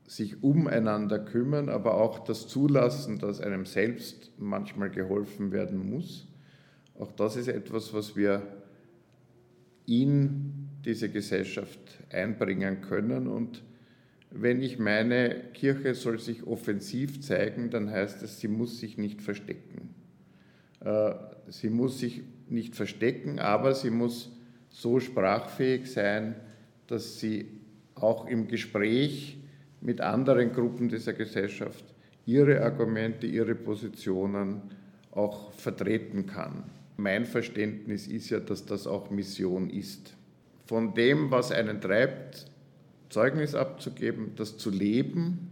sich 0.06 0.44
umeinander 0.44 1.20
kümmern, 1.20 1.70
aber 1.70 1.96
auch 1.96 2.20
das 2.20 2.48
Zulassen, 2.48 3.20
dass 3.20 3.40
einem 3.40 3.66
selbst 3.66 4.32
manchmal 4.38 4.90
geholfen 4.90 5.52
werden 5.52 5.90
muss. 5.90 6.28
Auch 7.00 7.14
das 7.14 7.38
ist 7.38 7.48
etwas, 7.48 7.94
was 7.94 8.16
wir 8.16 8.42
in 9.86 10.68
diese 10.84 11.10
Gesellschaft 11.10 11.80
einbringen 12.10 12.82
können 12.82 13.28
und 13.28 13.64
wenn 14.32 14.62
ich 14.62 14.80
meine, 14.80 15.36
Kirche 15.54 15.94
soll 15.94 16.20
sich 16.20 16.48
offensiv 16.48 17.22
zeigen, 17.22 17.70
dann 17.70 17.92
heißt 17.92 18.24
es, 18.24 18.40
sie 18.40 18.48
muss 18.48 18.80
sich 18.80 18.98
nicht 18.98 19.22
verstecken. 19.22 19.94
Äh, 20.80 21.14
sie 21.50 21.70
muss 21.70 22.00
sich 22.00 22.22
nicht 22.50 22.76
verstecken, 22.76 23.40
aber 23.40 23.74
sie 23.74 23.90
muss 23.90 24.32
so 24.70 25.00
sprachfähig 25.00 25.92
sein, 25.92 26.36
dass 26.88 27.20
sie 27.20 27.48
auch 27.96 28.28
im 28.28 28.48
Gespräch 28.48 29.38
mit 29.82 30.02
anderen 30.02 30.54
Gruppen 30.54 30.90
dieser 30.90 31.14
Gesellschaft 31.14 31.84
ihre 32.26 32.62
Argumente, 32.62 33.28
ihre 33.28 33.56
Positionen 33.56 34.62
auch 35.12 35.52
vertreten 35.52 36.26
kann. 36.26 36.64
Mein 36.98 37.26
Verständnis 37.26 38.08
ist 38.08 38.30
ja, 38.30 38.40
dass 38.40 38.66
das 38.66 38.88
auch 38.88 39.10
Mission 39.10 39.70
ist. 39.70 40.16
Von 40.66 40.94
dem, 40.94 41.32
was 41.32 41.52
einen 41.52 41.82
treibt, 41.82 42.51
Zeugnis 43.12 43.56
abzugeben, 43.56 44.32
das 44.36 44.58
zu 44.58 44.70
leben, 44.70 45.52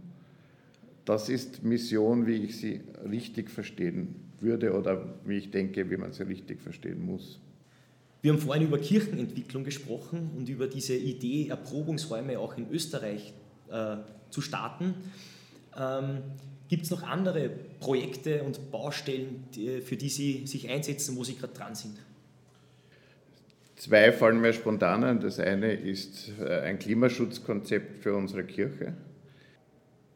das 1.04 1.28
ist 1.28 1.62
Mission, 1.62 2.26
wie 2.26 2.36
ich 2.36 2.56
sie 2.56 2.80
richtig 3.08 3.50
verstehen 3.50 4.14
würde 4.40 4.72
oder 4.72 5.14
wie 5.24 5.36
ich 5.36 5.50
denke, 5.50 5.90
wie 5.90 5.96
man 5.96 6.12
sie 6.12 6.26
richtig 6.26 6.60
verstehen 6.60 7.04
muss. 7.04 7.38
Wir 8.22 8.32
haben 8.32 8.40
vorhin 8.40 8.64
über 8.64 8.78
Kirchenentwicklung 8.78 9.64
gesprochen 9.64 10.30
und 10.36 10.48
über 10.48 10.66
diese 10.66 10.94
Idee, 10.94 11.48
Erprobungsräume 11.48 12.38
auch 12.38 12.56
in 12.56 12.70
Österreich 12.70 13.32
äh, 13.70 13.96
zu 14.30 14.40
starten. 14.40 14.94
Ähm, 15.76 16.18
Gibt 16.68 16.84
es 16.84 16.90
noch 16.90 17.02
andere 17.02 17.50
Projekte 17.80 18.42
und 18.42 18.70
Baustellen, 18.70 19.44
die, 19.54 19.80
für 19.80 19.96
die 19.96 20.08
Sie 20.08 20.46
sich 20.46 20.68
einsetzen, 20.68 21.16
wo 21.16 21.24
Sie 21.24 21.34
gerade 21.34 21.54
dran 21.54 21.74
sind? 21.74 21.96
Zwei 23.80 24.12
fallen 24.12 24.42
mir 24.42 24.52
spontan 24.52 25.04
ein. 25.04 25.20
Das 25.20 25.40
eine 25.40 25.72
ist 25.72 26.38
äh, 26.38 26.60
ein 26.60 26.78
Klimaschutzkonzept 26.78 28.02
für 28.02 28.14
unsere 28.14 28.44
Kirche. 28.44 28.92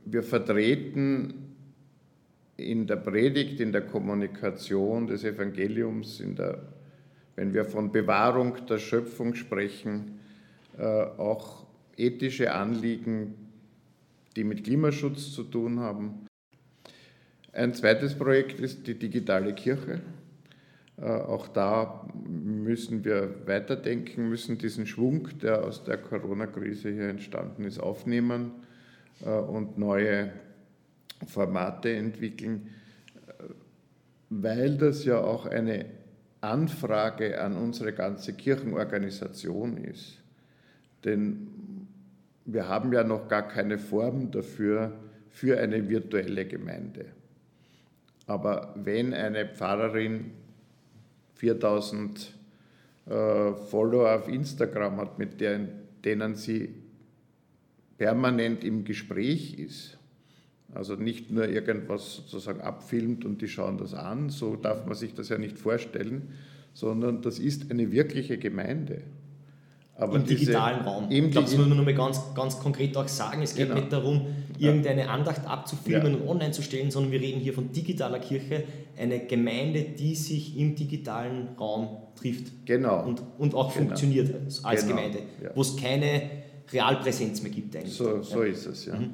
Wir 0.05 0.23
vertreten 0.23 1.57
in 2.59 2.87
der 2.87 2.97
Predigt, 2.97 3.61
in 3.61 3.73
der 3.73 3.81
Kommunikation 3.81 5.07
des 5.07 5.25
Evangeliums, 5.25 6.23
der, 6.23 6.59
wenn 7.37 7.55
wir 7.55 7.65
von 7.65 7.91
Bewahrung 7.91 8.67
der 8.67 8.77
Schöpfung 8.77 9.35
sprechen, 9.35 10.21
äh, 10.77 10.83
auch 10.85 11.65
ethische 11.97 12.53
Anliegen, 12.53 13.33
die 14.37 14.45
mit 14.45 14.63
Klimaschutz 14.63 15.33
zu 15.33 15.43
tun 15.43 15.81
haben. 15.81 16.27
Ein 17.51 17.73
zweites 17.73 18.15
Projekt 18.15 18.61
ist 18.61 18.87
die 18.87 18.99
digitale 18.99 19.55
Kirche. 19.55 20.03
Äh, 21.01 21.07
auch 21.07 21.49
da 21.49 22.07
müssen 22.29 23.05
wir 23.05 23.47
weiterdenken, 23.47 24.29
müssen 24.29 24.59
diesen 24.59 24.87
Schwung, 24.87 25.29
der 25.43 25.65
aus 25.65 25.85
der 25.85 25.99
Corona-Krise 25.99 26.91
hier 26.91 27.09
entstanden 27.09 27.65
ist, 27.65 27.79
aufnehmen 27.81 28.53
äh, 29.25 29.31
und 29.31 29.79
neue 29.79 30.33
Formate 31.27 31.93
entwickeln, 31.93 32.69
weil 34.31 34.77
das 34.77 35.05
ja 35.05 35.19
auch 35.19 35.47
eine 35.47 35.87
Anfrage 36.41 37.41
an 37.41 37.57
unsere 37.57 37.93
ganze 37.93 38.35
Kirchenorganisation 38.35 39.79
ist. 39.79 40.21
Denn 41.05 41.49
wir 42.45 42.69
haben 42.69 42.93
ja 42.93 43.05
noch 43.05 43.29
gar 43.29 43.49
keine 43.49 43.79
Form 43.79 44.31
dafür, 44.31 44.93
für 45.31 45.59
eine 45.59 45.89
virtuelle 45.89 46.47
Gemeinde. 46.47 47.07
Aber 48.27 48.73
wenn 48.77 49.13
eine 49.13 49.47
Pfarrerin 49.47 50.31
4000 51.35 52.33
äh, 53.07 53.53
Follower 53.71 54.15
auf 54.15 54.29
Instagram 54.29 54.97
hat, 54.97 55.19
mit 55.19 55.41
deren, 55.41 55.69
denen 56.05 56.35
sie 56.35 56.75
permanent 57.99 58.65
im 58.65 58.85
Gespräch 58.85 59.59
ist. 59.59 59.99
Also 60.73 60.97
nicht 60.97 61.31
nur 61.31 61.49
irgendwas 61.49 62.17
sozusagen 62.17 62.61
abfilmt 62.61 63.25
und 63.25 63.41
die 63.41 63.49
schauen 63.49 63.79
das 63.79 63.95
an, 63.95 64.31
so 64.31 64.57
darf 64.57 64.87
man 64.87 64.95
sich 64.95 65.15
das 65.15 65.29
ja 65.29 65.39
nicht 65.39 65.57
vorstellen, 65.57 66.33
sondern 66.73 67.23
das 67.23 67.39
ist 67.39 67.71
eine 67.71 67.93
wirkliche 67.93 68.39
Gemeinde. 68.39 69.03
Aber 69.97 70.17
Im 70.17 70.25
digitalen 70.25 70.81
Raum. 70.81 71.07
ich 71.09 71.31
glaube, 71.31 71.47
das 71.47 71.57
muss 71.57 71.69
man 71.69 71.77
nur 71.77 71.85
mal 71.85 71.95
ganz, 71.95 72.21
ganz 72.35 72.59
konkret 72.59 72.97
auch 72.97 73.07
sagen. 73.07 73.43
Es 73.43 73.55
geht 73.55 73.69
genau. 73.69 73.79
nicht 73.81 73.93
darum, 73.93 74.27
irgendeine 74.59 75.09
Andacht 75.09 75.47
abzufilmen 75.47 76.15
ja. 76.15 76.19
und 76.19 76.29
online 76.29 76.51
zu 76.51 76.63
stellen, 76.63 76.91
sondern 76.91 77.13
wir 77.13 77.21
reden 77.21 77.41
hier 77.41 77.53
von 77.53 77.71
digitaler 77.71 78.19
Kirche, 78.19 78.65
eine 78.99 79.21
Gemeinde, 79.27 79.83
die 79.83 80.17
sich 80.17 80.59
im 80.59 80.75
digitalen 80.75 81.51
Raum 81.59 81.89
trifft. 82.17 82.67
Genau. 82.67 83.05
Und, 83.05 83.23
und 83.39 83.55
auch 83.55 83.73
genau. 83.73 83.87
funktioniert 83.87 84.35
als 84.65 84.83
genau. 84.83 84.97
Gemeinde, 84.97 85.19
ja. 85.43 85.51
wo 85.55 85.61
es 85.61 85.77
keine 85.77 86.23
Realpräsenz 86.73 87.43
mehr 87.43 87.53
gibt 87.53 87.77
eigentlich. 87.77 87.95
So, 87.95 88.21
so 88.23 88.43
ja. 88.43 88.51
ist 88.51 88.67
es, 88.67 88.87
ja. 88.87 88.97
Mhm. 88.97 89.11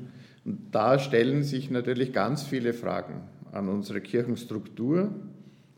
Und 0.47 0.59
da 0.73 0.99
stellen 0.99 1.43
sich 1.43 1.71
natürlich 1.71 2.15
ganz 2.15 2.43
viele 2.43 2.73
Fragen 2.73 3.21
an 3.53 3.69
unsere 3.69 4.01
Kirchenstruktur 4.01 5.11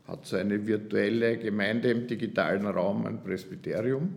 hat 0.07 0.25
so 0.25 0.35
eine 0.35 0.67
virtuelle 0.67 1.37
Gemeinde 1.37 1.89
im 1.89 2.07
digitalen 2.07 2.67
Raum 2.67 3.05
ein 3.05 3.23
Presbyterium. 3.23 4.09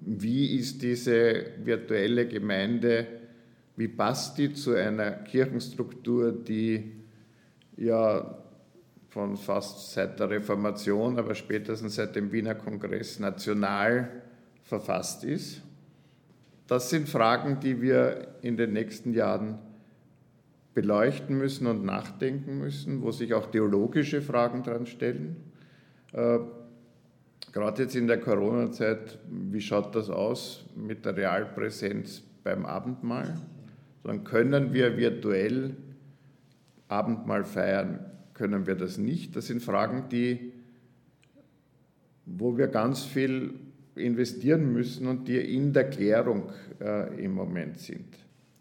Wie 0.00 0.58
ist 0.58 0.82
diese 0.82 1.46
virtuelle 1.62 2.26
Gemeinde, 2.26 3.06
wie 3.76 3.88
passt 3.88 4.38
die 4.38 4.52
zu 4.52 4.74
einer 4.74 5.12
Kirchenstruktur, 5.12 6.32
die 6.32 6.92
ja 7.76 8.38
von 9.08 9.36
fast 9.36 9.92
seit 9.92 10.18
der 10.18 10.30
Reformation, 10.30 11.18
aber 11.18 11.34
spätestens 11.34 11.96
seit 11.96 12.16
dem 12.16 12.32
Wiener 12.32 12.54
Kongress 12.54 13.18
national 13.18 14.22
verfasst 14.62 15.24
ist? 15.24 15.62
Das 16.66 16.90
sind 16.90 17.08
Fragen, 17.08 17.60
die 17.60 17.80
wir 17.80 18.34
in 18.42 18.56
den 18.56 18.72
nächsten 18.72 19.14
Jahren 19.14 19.58
beleuchten 20.74 21.36
müssen 21.38 21.66
und 21.66 21.84
nachdenken 21.84 22.58
müssen, 22.58 23.02
wo 23.02 23.10
sich 23.10 23.34
auch 23.34 23.50
theologische 23.50 24.22
Fragen 24.22 24.62
dran 24.62 24.86
stellen. 24.86 25.36
Gerade 27.52 27.82
jetzt 27.82 27.96
in 27.96 28.06
der 28.06 28.20
Corona-Zeit, 28.20 29.18
wie 29.30 29.60
schaut 29.60 29.94
das 29.94 30.10
aus 30.10 30.64
mit 30.76 31.04
der 31.04 31.16
Realpräsenz 31.16 32.22
beim 32.44 32.66
Abendmahl? 32.66 33.40
Dann 34.04 34.24
können 34.24 34.72
wir 34.72 34.96
virtuell 34.96 35.76
Abendmahl 36.88 37.44
feiern, 37.44 38.00
können 38.34 38.66
wir 38.66 38.74
das 38.74 38.98
nicht. 38.98 39.34
Das 39.36 39.46
sind 39.46 39.62
Fragen, 39.62 40.08
die, 40.10 40.52
wo 42.24 42.56
wir 42.56 42.68
ganz 42.68 43.02
viel 43.02 43.54
investieren 43.96 44.72
müssen 44.72 45.06
und 45.06 45.26
die 45.28 45.38
in 45.38 45.72
der 45.72 45.90
Klärung 45.90 46.50
äh, 46.80 47.24
im 47.24 47.34
Moment 47.34 47.78
sind. 47.78 48.06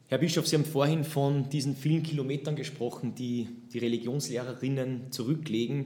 Herr 0.07 0.17
Bischof, 0.17 0.47
Sie 0.47 0.55
haben 0.55 0.65
vorhin 0.65 1.03
von 1.03 1.49
diesen 1.49 1.75
vielen 1.75 2.01
Kilometern 2.01 2.55
gesprochen, 2.55 3.13
die 3.13 3.49
die 3.73 3.79
Religionslehrerinnen 3.79 5.11
zurücklegen. 5.11 5.85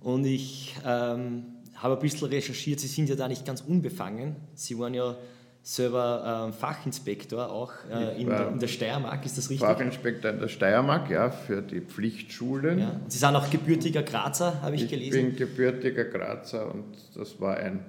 Und 0.00 0.24
ich 0.24 0.74
ähm, 0.84 1.44
habe 1.82 1.94
ein 1.94 2.00
bisschen 2.00 2.28
recherchiert, 2.28 2.80
Sie 2.80 2.86
sind 2.86 3.08
ja 3.08 3.16
da 3.16 3.28
nicht 3.28 3.44
ganz 3.44 3.60
unbefangen. 3.60 4.36
Sie 4.54 4.78
waren 4.78 4.94
ja 4.94 5.16
selber 5.62 6.48
äh, 6.48 6.52
Fachinspektor 6.52 7.50
auch 7.50 7.72
äh, 7.90 8.20
in, 8.20 8.28
der, 8.28 8.48
in, 8.48 8.58
der, 8.58 8.68
Steiermark, 8.68 9.24
ist 9.26 9.36
das 9.36 9.50
richtig? 9.50 9.66
Fachinspektor 9.66 10.30
in 10.30 10.40
der 10.40 10.48
Steiermark, 10.48 11.10
ja, 11.10 11.30
für 11.30 11.60
die 11.60 11.80
Pflichtschulen. 11.80 12.78
Ja. 12.78 13.00
Sie 13.08 13.18
sind 13.18 13.36
auch 13.36 13.50
gebürtiger 13.50 14.02
Grazer, 14.02 14.62
habe 14.62 14.76
ich, 14.76 14.84
ich 14.84 14.90
gelesen. 14.90 15.18
Ich 15.18 15.26
bin 15.26 15.36
gebürtiger 15.36 16.04
Grazer 16.04 16.72
und 16.72 16.96
das 17.14 17.38
war 17.40 17.58
ein 17.58 17.84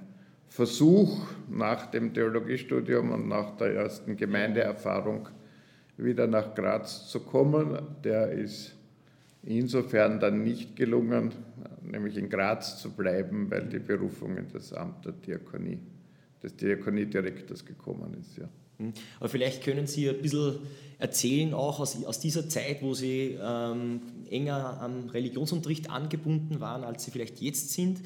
Versuch 0.49 1.21
nach 1.49 1.87
dem 1.91 2.13
Theologiestudium 2.13 3.11
und 3.11 3.29
nach 3.29 3.55
der 3.55 3.73
ersten 3.73 4.17
Gemeindeerfahrung 4.17 5.29
wieder 5.95 6.27
nach 6.27 6.53
Graz 6.55 7.07
zu 7.07 7.21
kommen. 7.21 7.79
Der 8.03 8.31
ist 8.31 8.75
insofern 9.43 10.19
dann 10.19 10.43
nicht 10.43 10.75
gelungen, 10.75 11.31
nämlich 11.83 12.17
in 12.17 12.29
Graz 12.29 12.81
zu 12.81 12.91
bleiben, 12.91 13.49
weil 13.49 13.67
die 13.67 13.79
Berufung 13.79 14.37
in 14.37 14.47
das 14.51 14.73
Amt 14.73 15.05
der 15.05 15.13
Diakonie, 15.13 15.79
des 16.43 16.55
Diakoniedirektors 16.55 17.65
gekommen 17.65 18.15
ist. 18.19 18.37
Ja. 18.37 18.49
Hm. 18.77 18.93
Aber 19.19 19.29
vielleicht 19.29 19.63
können 19.63 19.87
Sie 19.87 20.09
ein 20.09 20.21
bisschen 20.21 20.59
erzählen, 20.97 21.53
auch 21.53 21.79
aus, 21.79 22.03
aus 22.03 22.19
dieser 22.19 22.49
Zeit, 22.49 22.81
wo 22.81 22.93
Sie 22.93 23.37
ähm, 23.41 24.01
enger 24.29 24.81
am 24.81 25.09
Religionsunterricht 25.09 25.89
angebunden 25.89 26.59
waren, 26.59 26.83
als 26.83 27.03
Sie 27.03 27.11
vielleicht 27.11 27.41
jetzt 27.41 27.71
sind. 27.71 28.01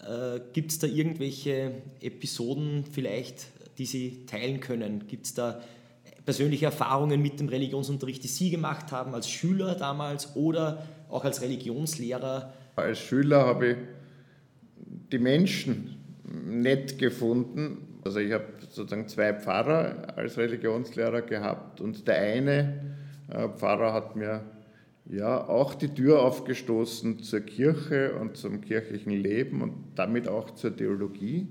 Äh, 0.00 0.40
Gibt 0.52 0.70
es 0.70 0.78
da 0.78 0.86
irgendwelche 0.86 1.72
Episoden 2.00 2.84
vielleicht, 2.90 3.46
die 3.78 3.86
Sie 3.86 4.26
teilen 4.26 4.60
können? 4.60 5.06
Gibt 5.06 5.26
es 5.26 5.34
da 5.34 5.62
persönliche 6.24 6.66
Erfahrungen 6.66 7.20
mit 7.20 7.40
dem 7.40 7.48
Religionsunterricht, 7.48 8.22
die 8.22 8.28
Sie 8.28 8.50
gemacht 8.50 8.92
haben 8.92 9.14
als 9.14 9.28
Schüler 9.28 9.74
damals 9.74 10.34
oder 10.36 10.86
auch 11.08 11.24
als 11.24 11.42
Religionslehrer? 11.42 12.52
Als 12.76 12.98
Schüler 12.98 13.46
habe 13.46 13.66
ich 13.68 13.76
die 15.12 15.18
Menschen 15.18 15.96
nett 16.46 16.98
gefunden. 16.98 18.00
Also 18.04 18.18
ich 18.18 18.32
habe 18.32 18.46
sozusagen 18.68 19.08
zwei 19.08 19.32
Pfarrer 19.34 20.14
als 20.16 20.36
Religionslehrer 20.36 21.22
gehabt 21.22 21.80
und 21.80 22.06
der 22.08 22.16
eine 22.16 22.96
äh, 23.28 23.48
Pfarrer 23.48 23.92
hat 23.92 24.16
mir 24.16 24.42
ja 25.06 25.46
auch 25.46 25.74
die 25.74 25.88
Tür 25.88 26.22
aufgestoßen 26.22 27.22
zur 27.22 27.40
Kirche 27.40 28.14
und 28.16 28.36
zum 28.36 28.60
kirchlichen 28.60 29.12
Leben 29.12 29.62
und 29.62 29.74
damit 29.94 30.28
auch 30.28 30.50
zur 30.54 30.74
Theologie. 30.74 31.48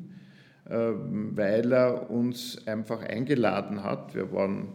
Ähm, 0.69 1.31
weil 1.35 1.73
er 1.73 2.09
uns 2.09 2.65
einfach 2.67 3.01
eingeladen 3.01 3.83
hat. 3.83 4.15
Wir 4.15 4.31
waren 4.31 4.69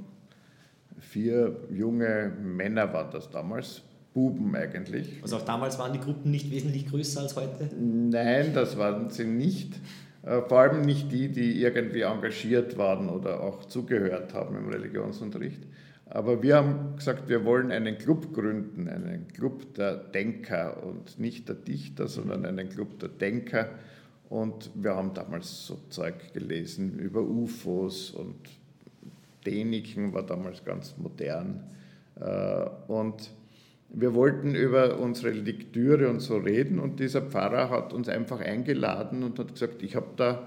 vier 0.98 1.56
junge 1.70 2.32
Männer, 2.42 2.92
waren 2.92 3.10
das 3.10 3.30
damals, 3.30 3.82
Buben 4.12 4.54
eigentlich. 4.56 5.20
Also 5.22 5.36
auch 5.36 5.44
damals 5.44 5.78
waren 5.78 5.92
die 5.92 6.00
Gruppen 6.00 6.30
nicht 6.30 6.50
wesentlich 6.50 6.86
größer 6.88 7.20
als 7.20 7.36
heute? 7.36 7.68
Nein, 7.78 8.52
das 8.52 8.76
waren 8.76 9.08
sie 9.10 9.24
nicht. 9.24 9.74
Äh, 10.22 10.42
vor 10.42 10.58
allem 10.58 10.82
nicht 10.82 11.12
die, 11.12 11.28
die 11.28 11.62
irgendwie 11.62 12.02
engagiert 12.02 12.76
waren 12.76 13.08
oder 13.08 13.40
auch 13.40 13.64
zugehört 13.64 14.34
haben 14.34 14.56
im 14.56 14.68
Religionsunterricht. 14.68 15.62
Aber 16.06 16.42
wir 16.42 16.56
haben 16.56 16.96
gesagt, 16.96 17.28
wir 17.28 17.44
wollen 17.44 17.70
einen 17.70 17.98
Club 17.98 18.32
gründen, 18.32 18.88
einen 18.88 19.28
Club 19.28 19.74
der 19.74 19.94
Denker 19.94 20.82
und 20.82 21.18
nicht 21.18 21.48
der 21.48 21.56
Dichter, 21.56 22.08
sondern 22.08 22.44
einen 22.46 22.70
Club 22.70 22.98
der 22.98 23.10
Denker 23.10 23.68
und 24.28 24.70
wir 24.74 24.94
haben 24.94 25.14
damals 25.14 25.66
so 25.66 25.78
Zeug 25.88 26.32
gelesen 26.32 26.98
über 26.98 27.22
UFOs 27.22 28.10
und 28.10 28.36
Däniken 29.46 30.12
war 30.12 30.22
damals 30.22 30.64
ganz 30.64 30.96
modern. 30.98 31.64
Äh, 32.20 32.66
und 32.88 33.30
wir 33.88 34.14
wollten 34.14 34.54
über 34.54 34.98
unsere 34.98 35.30
Lektüre 35.30 36.10
und 36.10 36.20
so 36.20 36.36
reden 36.36 36.78
und 36.78 37.00
dieser 37.00 37.22
Pfarrer 37.22 37.70
hat 37.70 37.94
uns 37.94 38.08
einfach 38.08 38.40
eingeladen 38.40 39.22
und 39.22 39.38
hat 39.38 39.54
gesagt, 39.54 39.82
ich 39.82 39.96
habe 39.96 40.08
da 40.16 40.46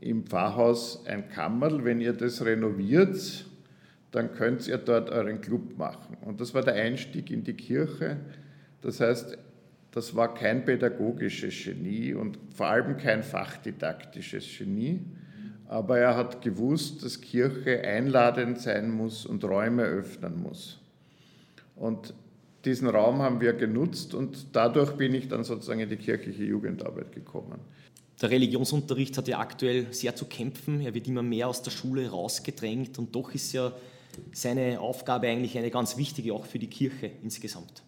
im 0.00 0.24
Pfarrhaus 0.24 1.06
ein 1.06 1.30
Kammerl, 1.30 1.84
wenn 1.84 2.02
ihr 2.02 2.12
das 2.12 2.44
renoviert, 2.44 3.46
dann 4.12 4.32
könnt 4.32 4.68
ihr 4.68 4.76
dort 4.76 5.10
euren 5.10 5.40
Club 5.40 5.78
machen. 5.78 6.18
Und 6.20 6.40
das 6.40 6.52
war 6.52 6.62
der 6.62 6.74
Einstieg 6.74 7.30
in 7.30 7.44
die 7.44 7.54
Kirche. 7.54 8.18
Das 8.82 9.00
heißt, 9.00 9.38
das 9.92 10.14
war 10.14 10.34
kein 10.34 10.64
pädagogisches 10.64 11.54
Genie 11.64 12.14
und 12.14 12.38
vor 12.54 12.66
allem 12.66 12.96
kein 12.96 13.22
fachdidaktisches 13.22 14.46
Genie, 14.58 15.00
aber 15.68 15.98
er 15.98 16.16
hat 16.16 16.42
gewusst, 16.42 17.04
dass 17.04 17.20
Kirche 17.20 17.82
einladend 17.82 18.60
sein 18.60 18.90
muss 18.90 19.26
und 19.26 19.44
Räume 19.44 19.82
öffnen 19.82 20.40
muss. 20.42 20.78
Und 21.74 22.14
diesen 22.64 22.88
Raum 22.88 23.22
haben 23.22 23.40
wir 23.40 23.52
genutzt 23.52 24.14
und 24.14 24.48
dadurch 24.52 24.92
bin 24.92 25.14
ich 25.14 25.28
dann 25.28 25.44
sozusagen 25.44 25.80
in 25.80 25.88
die 25.88 25.96
kirchliche 25.96 26.44
Jugendarbeit 26.44 27.12
gekommen. 27.12 27.60
Der 28.20 28.30
Religionsunterricht 28.30 29.16
hat 29.18 29.28
ja 29.28 29.38
aktuell 29.38 29.92
sehr 29.92 30.16
zu 30.16 30.24
kämpfen. 30.24 30.80
Er 30.80 30.94
wird 30.94 31.06
immer 31.06 31.22
mehr 31.22 31.48
aus 31.48 31.62
der 31.62 31.70
Schule 31.70 32.08
rausgedrängt 32.08 32.98
und 32.98 33.14
doch 33.14 33.34
ist 33.34 33.52
ja 33.52 33.72
seine 34.32 34.80
Aufgabe 34.80 35.28
eigentlich 35.28 35.56
eine 35.58 35.70
ganz 35.70 35.96
wichtige, 35.96 36.32
auch 36.32 36.46
für 36.46 36.58
die 36.58 36.68
Kirche 36.68 37.10
insgesamt. 37.22 37.82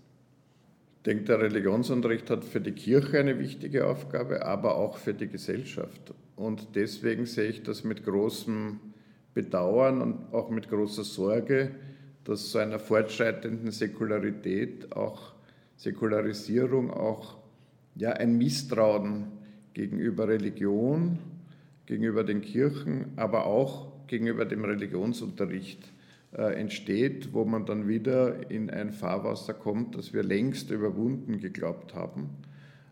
Ich 0.98 1.04
denke, 1.04 1.24
der 1.24 1.40
Religionsunterricht 1.40 2.28
hat 2.28 2.44
für 2.44 2.60
die 2.60 2.72
Kirche 2.72 3.20
eine 3.20 3.38
wichtige 3.38 3.86
Aufgabe, 3.86 4.44
aber 4.44 4.76
auch 4.76 4.98
für 4.98 5.14
die 5.14 5.28
Gesellschaft. 5.28 6.12
Und 6.34 6.74
deswegen 6.74 7.24
sehe 7.24 7.48
ich 7.48 7.62
das 7.62 7.84
mit 7.84 8.04
großem 8.04 8.80
Bedauern 9.32 10.02
und 10.02 10.34
auch 10.34 10.50
mit 10.50 10.68
großer 10.68 11.04
Sorge, 11.04 11.70
dass 12.24 12.50
so 12.50 12.58
einer 12.58 12.80
fortschreitenden 12.80 13.70
Säkularität, 13.70 14.92
auch 14.94 15.34
Säkularisierung, 15.76 16.90
auch 16.90 17.38
ja, 17.94 18.10
ein 18.10 18.36
Misstrauen 18.36 19.28
gegenüber 19.74 20.26
Religion, 20.26 21.18
gegenüber 21.86 22.24
den 22.24 22.40
Kirchen, 22.40 23.12
aber 23.14 23.46
auch 23.46 24.06
gegenüber 24.08 24.44
dem 24.44 24.64
Religionsunterricht 24.64 25.92
entsteht, 26.42 27.32
wo 27.32 27.44
man 27.44 27.66
dann 27.66 27.88
wieder 27.88 28.50
in 28.50 28.70
ein 28.70 28.92
Fahrwasser 28.92 29.54
kommt, 29.54 29.96
das 29.96 30.12
wir 30.12 30.22
längst 30.22 30.70
überwunden 30.70 31.40
geglaubt 31.40 31.94
haben, 31.94 32.30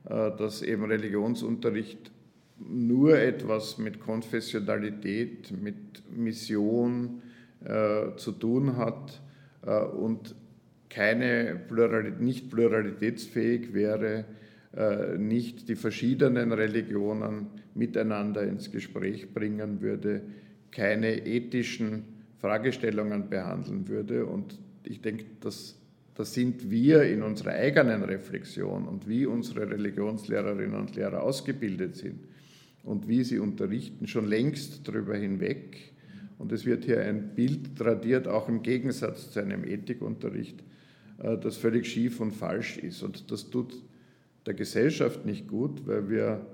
äh, 0.04 0.30
dass 0.36 0.62
eben 0.62 0.84
Religionsunterricht 0.84 2.10
nur 2.58 3.18
etwas 3.18 3.78
mit 3.78 4.00
Konfessionalität, 4.00 5.52
mit 5.62 6.02
Mission 6.10 7.22
äh, 7.64 8.16
zu 8.16 8.32
tun 8.32 8.76
hat 8.76 9.20
äh, 9.64 9.78
und 9.78 10.34
keine 10.88 11.60
Pluralität, 11.68 12.20
nicht 12.20 12.50
pluralitätsfähig 12.50 13.74
wäre, 13.74 14.24
äh, 14.74 15.18
nicht 15.18 15.68
die 15.68 15.76
verschiedenen 15.76 16.52
Religionen 16.52 17.48
miteinander 17.74 18.42
ins 18.42 18.70
Gespräch 18.70 19.32
bringen 19.34 19.80
würde, 19.80 20.22
keine 20.70 21.26
ethischen 21.26 22.15
Fragestellungen 22.38 23.28
behandeln 23.28 23.88
würde. 23.88 24.26
Und 24.26 24.58
ich 24.84 25.00
denke, 25.00 25.24
dass 25.40 25.76
das 26.16 26.32
sind 26.32 26.70
wir 26.70 27.02
in 27.02 27.22
unserer 27.22 27.52
eigenen 27.52 28.02
Reflexion 28.02 28.88
und 28.88 29.06
wie 29.06 29.26
unsere 29.26 29.70
Religionslehrerinnen 29.70 30.74
und 30.74 30.96
Lehrer 30.96 31.22
ausgebildet 31.22 31.96
sind 31.96 32.20
und 32.84 33.06
wie 33.06 33.22
sie 33.22 33.38
unterrichten, 33.38 34.06
schon 34.06 34.26
längst 34.26 34.88
darüber 34.88 35.14
hinweg. 35.14 35.92
Und 36.38 36.52
es 36.52 36.64
wird 36.64 36.86
hier 36.86 37.02
ein 37.02 37.34
Bild 37.34 37.76
tradiert, 37.76 38.28
auch 38.28 38.48
im 38.48 38.62
Gegensatz 38.62 39.30
zu 39.30 39.40
einem 39.40 39.64
Ethikunterricht, 39.64 40.62
äh, 41.18 41.36
das 41.36 41.58
völlig 41.58 41.86
schief 41.86 42.18
und 42.20 42.32
falsch 42.32 42.78
ist. 42.78 43.02
Und 43.02 43.30
das 43.30 43.50
tut 43.50 43.74
der 44.46 44.54
Gesellschaft 44.54 45.26
nicht 45.26 45.48
gut, 45.48 45.86
weil 45.86 46.08
wir 46.08 46.46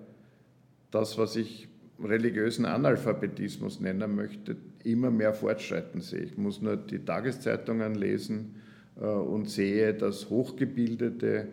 das, 0.91 1.19
was 1.19 1.37
ich 1.37 1.69
religiösen 2.05 2.65
Analphabetismus 2.65 3.81
nennen 3.81 4.15
möchte, 4.15 4.57
immer 4.85 5.11
mehr 5.11 5.33
fortschreiten 5.33 6.01
sehe. 6.01 6.21
Ich 6.21 6.37
muss 6.37 6.61
nur 6.61 6.77
die 6.77 6.99
Tageszeitungen 6.99 7.95
lesen 7.95 8.57
äh, 9.01 9.05
und 9.05 9.49
sehe, 9.49 9.95
dass 9.95 10.31
hochgebildete, 10.31 11.49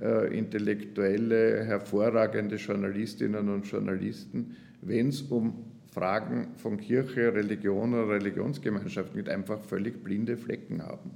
äh, 0.00 0.36
intellektuelle, 0.36 1.64
hervorragende 1.64 2.56
Journalistinnen 2.56 3.48
und 3.48 3.66
Journalisten, 3.66 4.56
wenn 4.82 5.08
es 5.08 5.22
um 5.22 5.64
Fragen 5.92 6.48
von 6.56 6.78
Kirche, 6.78 7.34
Religion 7.34 7.92
oder 7.92 8.14
Religionsgemeinschaft 8.14 9.12
geht, 9.14 9.28
einfach 9.28 9.60
völlig 9.60 10.02
blinde 10.02 10.36
Flecken 10.36 10.82
haben. 10.82 11.10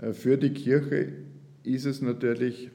Äh, 0.00 0.12
für 0.12 0.36
die 0.36 0.52
Kirche 0.52 1.12
ist 1.62 1.86
es 1.86 2.02
natürlich 2.02 2.70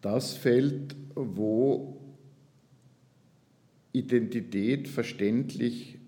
das 0.00 0.34
Feld, 0.34 0.94
wo 1.14 1.97
Identität 3.92 4.88
verständlich 4.88 5.98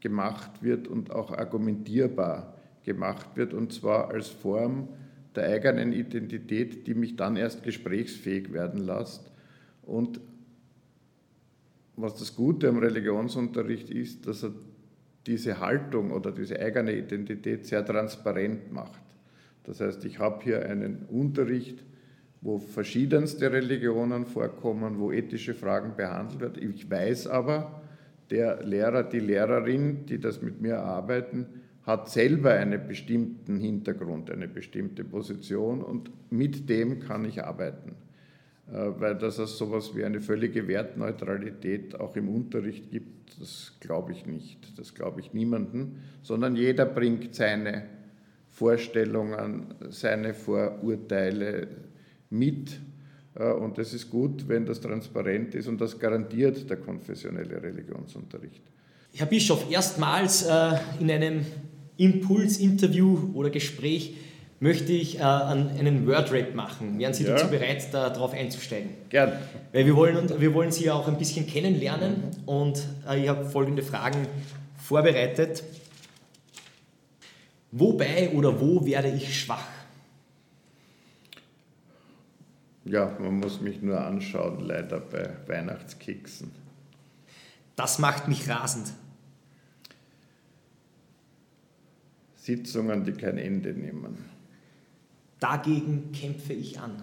gemacht 0.00 0.62
wird 0.62 0.88
und 0.88 1.10
auch 1.10 1.32
argumentierbar 1.32 2.58
gemacht 2.84 3.36
wird, 3.36 3.54
und 3.54 3.72
zwar 3.72 4.10
als 4.10 4.28
Form 4.28 4.88
der 5.34 5.44
eigenen 5.44 5.92
Identität, 5.92 6.86
die 6.86 6.94
mich 6.94 7.16
dann 7.16 7.36
erst 7.36 7.62
gesprächsfähig 7.62 8.52
werden 8.52 8.84
lässt. 8.84 9.30
Und 9.82 10.20
was 11.96 12.16
das 12.16 12.34
Gute 12.34 12.68
am 12.68 12.78
Religionsunterricht 12.78 13.90
ist, 13.90 14.26
dass 14.26 14.42
er 14.42 14.52
diese 15.26 15.60
Haltung 15.60 16.10
oder 16.10 16.32
diese 16.32 16.58
eigene 16.58 16.96
Identität 16.96 17.66
sehr 17.66 17.84
transparent 17.84 18.72
macht. 18.72 19.00
Das 19.64 19.80
heißt, 19.80 20.04
ich 20.04 20.18
habe 20.18 20.42
hier 20.42 20.68
einen 20.68 21.06
Unterricht, 21.08 21.84
wo 22.42 22.58
verschiedenste 22.58 23.50
Religionen 23.52 24.26
vorkommen, 24.26 24.98
wo 24.98 25.12
ethische 25.12 25.54
Fragen 25.54 25.94
behandelt 25.96 26.40
werden. 26.40 26.74
Ich 26.74 26.90
weiß 26.90 27.28
aber, 27.28 27.80
der 28.30 28.64
Lehrer, 28.64 29.04
die 29.04 29.20
Lehrerin, 29.20 30.06
die 30.06 30.18
das 30.18 30.42
mit 30.42 30.60
mir 30.60 30.80
arbeiten, 30.80 31.46
hat 31.84 32.10
selber 32.10 32.52
einen 32.52 32.86
bestimmten 32.86 33.58
Hintergrund, 33.58 34.30
eine 34.30 34.48
bestimmte 34.48 35.04
Position 35.04 35.82
und 35.82 36.10
mit 36.30 36.68
dem 36.68 37.00
kann 37.00 37.24
ich 37.24 37.42
arbeiten. 37.42 37.94
Äh, 38.70 39.00
weil 39.00 39.16
dass 39.16 39.38
es 39.38 39.58
sowas 39.58 39.94
wie 39.94 40.04
eine 40.04 40.20
völlige 40.20 40.66
Wertneutralität 40.66 41.98
auch 41.98 42.16
im 42.16 42.28
Unterricht 42.28 42.90
gibt, 42.90 43.38
das 43.40 43.76
glaube 43.80 44.12
ich 44.12 44.26
nicht, 44.26 44.78
das 44.78 44.94
glaube 44.94 45.20
ich 45.20 45.32
niemanden, 45.32 46.02
sondern 46.22 46.56
jeder 46.56 46.86
bringt 46.86 47.34
seine 47.34 47.84
Vorstellungen, 48.48 49.74
seine 49.90 50.34
Vorurteile 50.34 51.68
mit 52.32 52.80
äh, 53.34 53.52
und 53.52 53.78
es 53.78 53.94
ist 53.94 54.10
gut, 54.10 54.48
wenn 54.48 54.66
das 54.66 54.80
transparent 54.80 55.54
ist 55.54 55.68
und 55.68 55.80
das 55.80 55.98
garantiert 55.98 56.68
der 56.68 56.78
konfessionelle 56.78 57.62
Religionsunterricht. 57.62 58.62
Herr 59.14 59.26
Bischof, 59.26 59.70
erstmals 59.70 60.42
äh, 60.42 60.72
in 61.00 61.10
einem 61.10 61.44
Impuls-Interview 61.98 63.30
oder 63.34 63.50
Gespräch 63.50 64.16
möchte 64.60 64.92
ich 64.92 65.18
äh, 65.18 65.22
einen 65.22 66.06
Word-Rap 66.06 66.54
machen. 66.54 66.98
Wären 66.98 67.12
Sie 67.12 67.24
ja. 67.24 67.34
dazu 67.34 67.48
bereit, 67.48 67.92
darauf 67.92 68.32
einzusteigen? 68.32 68.90
Gern. 69.10 69.32
Weil 69.72 69.86
wir 69.86 69.96
wollen, 69.96 70.40
wir 70.40 70.54
wollen 70.54 70.72
Sie 70.72 70.90
auch 70.90 71.08
ein 71.08 71.18
bisschen 71.18 71.46
kennenlernen 71.46 72.22
und 72.46 72.82
ich 73.16 73.28
habe 73.28 73.44
folgende 73.44 73.82
Fragen 73.82 74.26
vorbereitet. 74.82 75.62
Wobei 77.72 78.30
oder 78.30 78.60
wo 78.60 78.84
werde 78.86 79.08
ich 79.08 79.38
schwach? 79.38 79.66
Ja, 82.84 83.16
man 83.20 83.38
muss 83.38 83.60
mich 83.60 83.80
nur 83.80 84.00
anschauen, 84.00 84.60
leider 84.60 84.98
bei 84.98 85.36
Weihnachtskeksen. 85.46 86.50
Das 87.76 87.98
macht 87.98 88.28
mich 88.28 88.48
rasend. 88.48 88.92
Sitzungen, 92.36 93.04
die 93.04 93.12
kein 93.12 93.38
Ende 93.38 93.72
nehmen. 93.72 94.18
Dagegen 95.38 96.10
kämpfe 96.12 96.52
ich 96.52 96.78
an. 96.80 97.02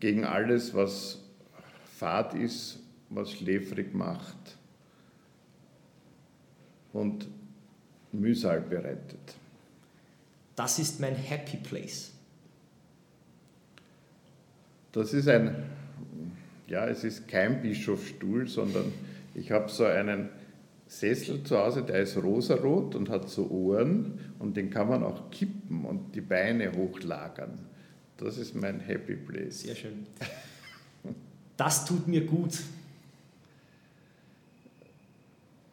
Gegen 0.00 0.24
alles, 0.24 0.74
was 0.74 1.20
fad 1.98 2.34
ist, 2.34 2.80
was 3.10 3.30
schläfrig 3.30 3.94
macht 3.94 4.56
und 6.92 7.28
Mühsal 8.12 8.62
bereitet. 8.62 9.36
Das 10.62 10.78
ist 10.78 11.00
mein 11.00 11.16
Happy 11.16 11.56
Place. 11.56 12.12
Das 14.92 15.12
ist 15.12 15.26
ein, 15.26 15.56
ja, 16.68 16.86
es 16.86 17.02
ist 17.02 17.26
kein 17.26 17.60
Bischofsstuhl, 17.60 18.46
sondern 18.46 18.92
ich 19.34 19.50
habe 19.50 19.68
so 19.68 19.84
einen 19.84 20.28
Sessel 20.86 21.42
zu 21.42 21.58
Hause, 21.58 21.82
der 21.82 22.02
ist 22.02 22.16
rosarot 22.16 22.94
und 22.94 23.10
hat 23.10 23.28
so 23.28 23.50
Ohren 23.50 24.20
und 24.38 24.56
den 24.56 24.70
kann 24.70 24.88
man 24.88 25.02
auch 25.02 25.32
kippen 25.32 25.84
und 25.84 26.14
die 26.14 26.20
Beine 26.20 26.70
hochlagern. 26.70 27.58
Das 28.16 28.38
ist 28.38 28.54
mein 28.54 28.78
Happy 28.78 29.16
Place. 29.16 29.62
Sehr 29.62 29.74
schön. 29.74 30.06
Das 31.56 31.86
tut 31.86 32.06
mir 32.06 32.24
gut. 32.24 32.60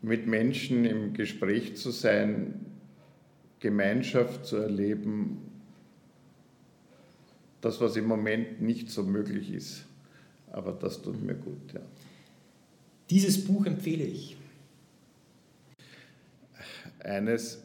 Mit 0.02 0.25
Menschen 0.25 0.84
im 0.86 1.13
Gespräch 1.13 1.75
zu 1.75 1.91
sein, 1.91 2.68
Gemeinschaft 3.60 4.45
zu 4.45 4.58
erleben, 4.58 5.38
das, 7.62 7.82
was 7.82 7.95
im 7.98 8.06
Moment 8.06 8.62
nicht 8.62 8.89
so 8.89 9.04
möglich 9.04 9.54
ist. 9.54 9.86
Aber 10.52 10.72
das 10.72 11.02
tut 11.02 11.22
mir 11.22 11.36
gut. 11.36 11.74
Ja. 11.74 11.82
Dieses 13.10 13.43
Buch 13.43 13.65
empfehle 13.65 14.04
ich. 14.04 14.38
Eines 17.00 17.63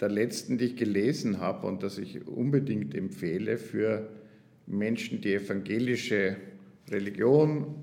der 0.00 0.08
letzten, 0.08 0.58
die 0.58 0.66
ich 0.66 0.76
gelesen 0.76 1.40
habe 1.40 1.66
und 1.66 1.82
das 1.82 1.98
ich 1.98 2.26
unbedingt 2.26 2.94
empfehle 2.94 3.58
für 3.58 4.08
Menschen, 4.66 5.20
die 5.20 5.34
evangelische 5.34 6.36
Religion 6.88 7.74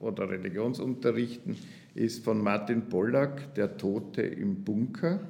oder 0.00 0.28
Religionsunterrichten, 0.30 1.56
ist 1.94 2.24
von 2.24 2.42
Martin 2.42 2.88
Pollack, 2.88 3.54
Der 3.54 3.76
Tote 3.76 4.22
im 4.22 4.64
Bunker. 4.64 5.20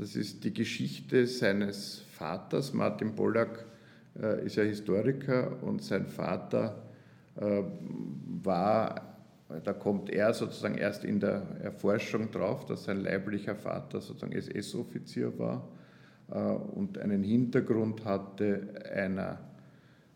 Das 0.00 0.16
ist 0.16 0.44
die 0.44 0.54
Geschichte 0.54 1.26
seines 1.26 1.98
Vaters. 2.12 2.72
Martin 2.72 3.14
Pollack 3.14 3.66
äh, 4.18 4.46
ist 4.46 4.56
ja 4.56 4.62
Historiker 4.62 5.62
und 5.62 5.82
sein 5.82 6.06
Vater 6.06 6.82
äh, 7.36 7.62
war, 8.42 9.18
da 9.62 9.74
kommt 9.74 10.08
er 10.08 10.32
sozusagen 10.32 10.78
erst 10.78 11.04
in 11.04 11.20
der 11.20 11.42
Erforschung 11.62 12.30
drauf, 12.30 12.64
dass 12.64 12.84
sein 12.84 13.02
leiblicher 13.02 13.54
Vater 13.54 14.00
sozusagen 14.00 14.32
SS-Offizier 14.32 15.38
war 15.38 15.68
äh, 16.30 16.38
und 16.38 16.96
einen 16.96 17.22
Hintergrund 17.22 18.02
hatte 18.06 18.72
einer 18.94 19.38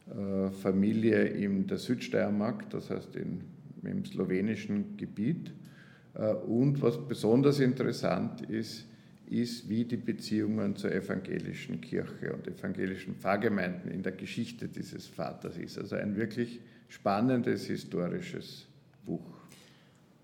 äh, 0.09 0.51
Familie 0.51 1.25
in 1.25 1.67
der 1.67 1.77
Südsteiermark, 1.77 2.71
das 2.71 2.89
heißt 2.89 3.17
in, 3.17 3.43
im 3.83 4.03
slowenischen 4.07 4.97
Gebiet. 4.97 5.53
Äh, 6.15 6.33
und 6.33 6.81
was 6.81 6.97
besonders 7.07 7.61
interessant 7.61 8.41
ist, 8.49 8.87
ist, 9.29 9.69
wie 9.69 9.85
die 9.85 9.97
Beziehungen 9.97 10.77
zur 10.77 10.93
evangelischen 10.93 11.81
Kirche 11.81 12.33
und 12.33 12.47
evangelischen 12.47 13.17
Pfarrgemeinden 13.17 13.91
in 13.91 14.03
der 14.03 14.13
Geschichte 14.13 14.69
dieses 14.69 15.07
Vaters 15.07 15.57
ist. 15.57 15.79
Also 15.79 15.97
ein 15.97 16.15
wirklich 16.17 16.61
spannendes 16.89 17.67
historisches 17.67 18.67
Buch. 19.05 19.25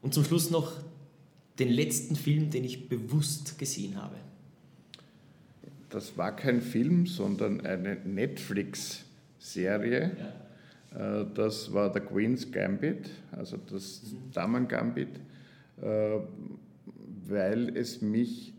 Und 0.03 0.15
zum 0.15 0.25
Schluss 0.25 0.51
noch 0.51 0.73
den 1.59 1.69
letzten 1.69 2.17
Film, 2.17 2.51
den 2.51 2.65
ich 2.65 2.89
bewusst 2.89 3.59
gesehen 3.59 4.01
habe. 4.01 4.17
Das 5.91 6.17
war 6.17 6.35
kein 6.37 6.63
Film, 6.63 7.07
sondern 7.07 7.61
eine 7.63 7.97
Netflix-Serie. 8.05 10.17
Ja. 10.19 10.33
Äh, 11.21 11.27
das 11.35 11.73
war 11.73 11.93
The 11.93 12.01
Queen's 12.01 12.51
Gambit, 12.51 13.11
also 13.33 13.57
das 13.57 14.03
mhm. 14.05 14.33
Damen-Gambit, 14.33 15.21
äh, 15.83 16.19
weil 17.27 17.77
es 17.77 18.01
mich 18.01 18.55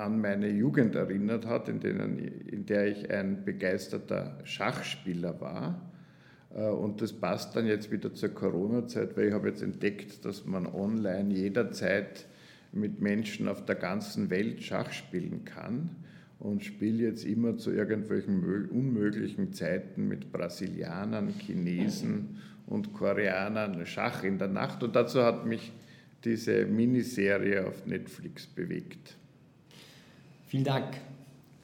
an 0.00 0.20
meine 0.20 0.48
Jugend 0.48 0.94
erinnert 0.94 1.46
hat, 1.46 1.68
in, 1.68 1.80
denen, 1.80 2.18
in 2.18 2.66
der 2.66 2.88
ich 2.88 3.10
ein 3.10 3.44
begeisterter 3.44 4.38
Schachspieler 4.44 5.40
war. 5.40 5.90
Äh, 6.54 6.68
und 6.68 7.00
das 7.00 7.12
passt 7.12 7.56
dann 7.56 7.66
jetzt 7.66 7.90
wieder 7.90 8.14
zur 8.14 8.30
Corona-Zeit, 8.30 9.16
weil 9.16 9.28
ich 9.28 9.34
habe 9.34 9.48
jetzt 9.48 9.62
entdeckt, 9.62 10.24
dass 10.24 10.44
man 10.44 10.66
online 10.66 11.34
jederzeit 11.34 12.26
mit 12.72 13.00
Menschen 13.00 13.48
auf 13.48 13.64
der 13.64 13.76
ganzen 13.76 14.30
Welt 14.30 14.62
Schach 14.62 14.92
spielen 14.92 15.44
kann 15.44 15.90
und 16.38 16.64
spiele 16.64 17.04
jetzt 17.04 17.24
immer 17.24 17.56
zu 17.56 17.70
irgendwelchen 17.70 18.68
unmöglichen 18.70 19.52
Zeiten 19.52 20.08
mit 20.08 20.32
Brasilianern, 20.32 21.28
Chinesen 21.28 22.38
und 22.66 22.94
Koreanern 22.94 23.84
Schach 23.84 24.24
in 24.24 24.38
der 24.38 24.48
Nacht. 24.48 24.82
Und 24.82 24.94
dazu 24.96 25.22
hat 25.22 25.46
mich 25.46 25.72
diese 26.24 26.64
Miniserie 26.66 27.66
auf 27.66 27.86
Netflix 27.86 28.46
bewegt. 28.46 29.16
Vielen 30.50 30.64
Dank. 30.64 31.00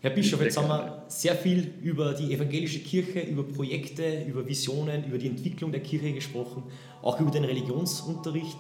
Herr 0.01 0.11
Bischof, 0.11 0.41
jetzt 0.43 0.57
haben 0.57 0.69
wir 0.69 1.03
sehr 1.09 1.35
viel 1.35 1.75
über 1.83 2.15
die 2.15 2.33
evangelische 2.33 2.79
Kirche, 2.79 3.19
über 3.19 3.43
Projekte, 3.43 4.23
über 4.23 4.47
Visionen, 4.47 5.03
über 5.07 5.19
die 5.19 5.27
Entwicklung 5.27 5.73
der 5.73 5.81
Kirche 5.81 6.13
gesprochen, 6.13 6.63
auch 7.03 7.19
über 7.19 7.33
den 7.33 7.43
Religionsunterricht. 7.43 8.59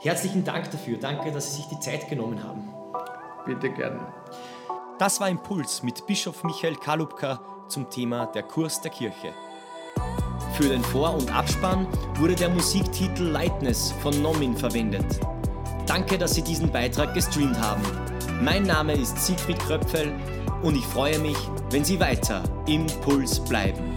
Herzlichen 0.00 0.44
Dank 0.44 0.70
dafür. 0.70 0.96
Danke, 0.96 1.30
dass 1.30 1.50
Sie 1.50 1.60
sich 1.60 1.66
die 1.66 1.78
Zeit 1.78 2.08
genommen 2.08 2.42
haben. 2.42 2.70
Bitte 3.44 3.68
gerne. 3.68 4.00
Das 4.98 5.20
war 5.20 5.28
Impuls 5.28 5.82
mit 5.82 6.06
Bischof 6.06 6.42
Michael 6.42 6.76
Kalubka 6.76 7.38
zum 7.68 7.90
Thema 7.90 8.24
der 8.32 8.44
Kurs 8.44 8.80
der 8.80 8.92
Kirche. 8.92 9.34
Für 10.54 10.70
den 10.70 10.82
Vor- 10.82 11.12
und 11.12 11.30
Abspann 11.30 11.86
wurde 12.14 12.34
der 12.34 12.48
Musiktitel 12.48 13.24
Lightness 13.24 13.92
von 14.00 14.22
Nomin 14.22 14.56
verwendet. 14.56 15.20
Danke, 15.88 16.18
dass 16.18 16.34
Sie 16.34 16.42
diesen 16.42 16.70
Beitrag 16.70 17.14
gestreamt 17.14 17.58
haben. 17.58 17.82
Mein 18.42 18.64
Name 18.64 18.92
ist 18.92 19.18
Siegfried 19.24 19.58
Kröpfel 19.58 20.12
und 20.62 20.76
ich 20.76 20.84
freue 20.84 21.18
mich, 21.18 21.36
wenn 21.70 21.82
Sie 21.82 21.98
weiter 21.98 22.42
im 22.66 22.86
Puls 23.00 23.40
bleiben. 23.40 23.87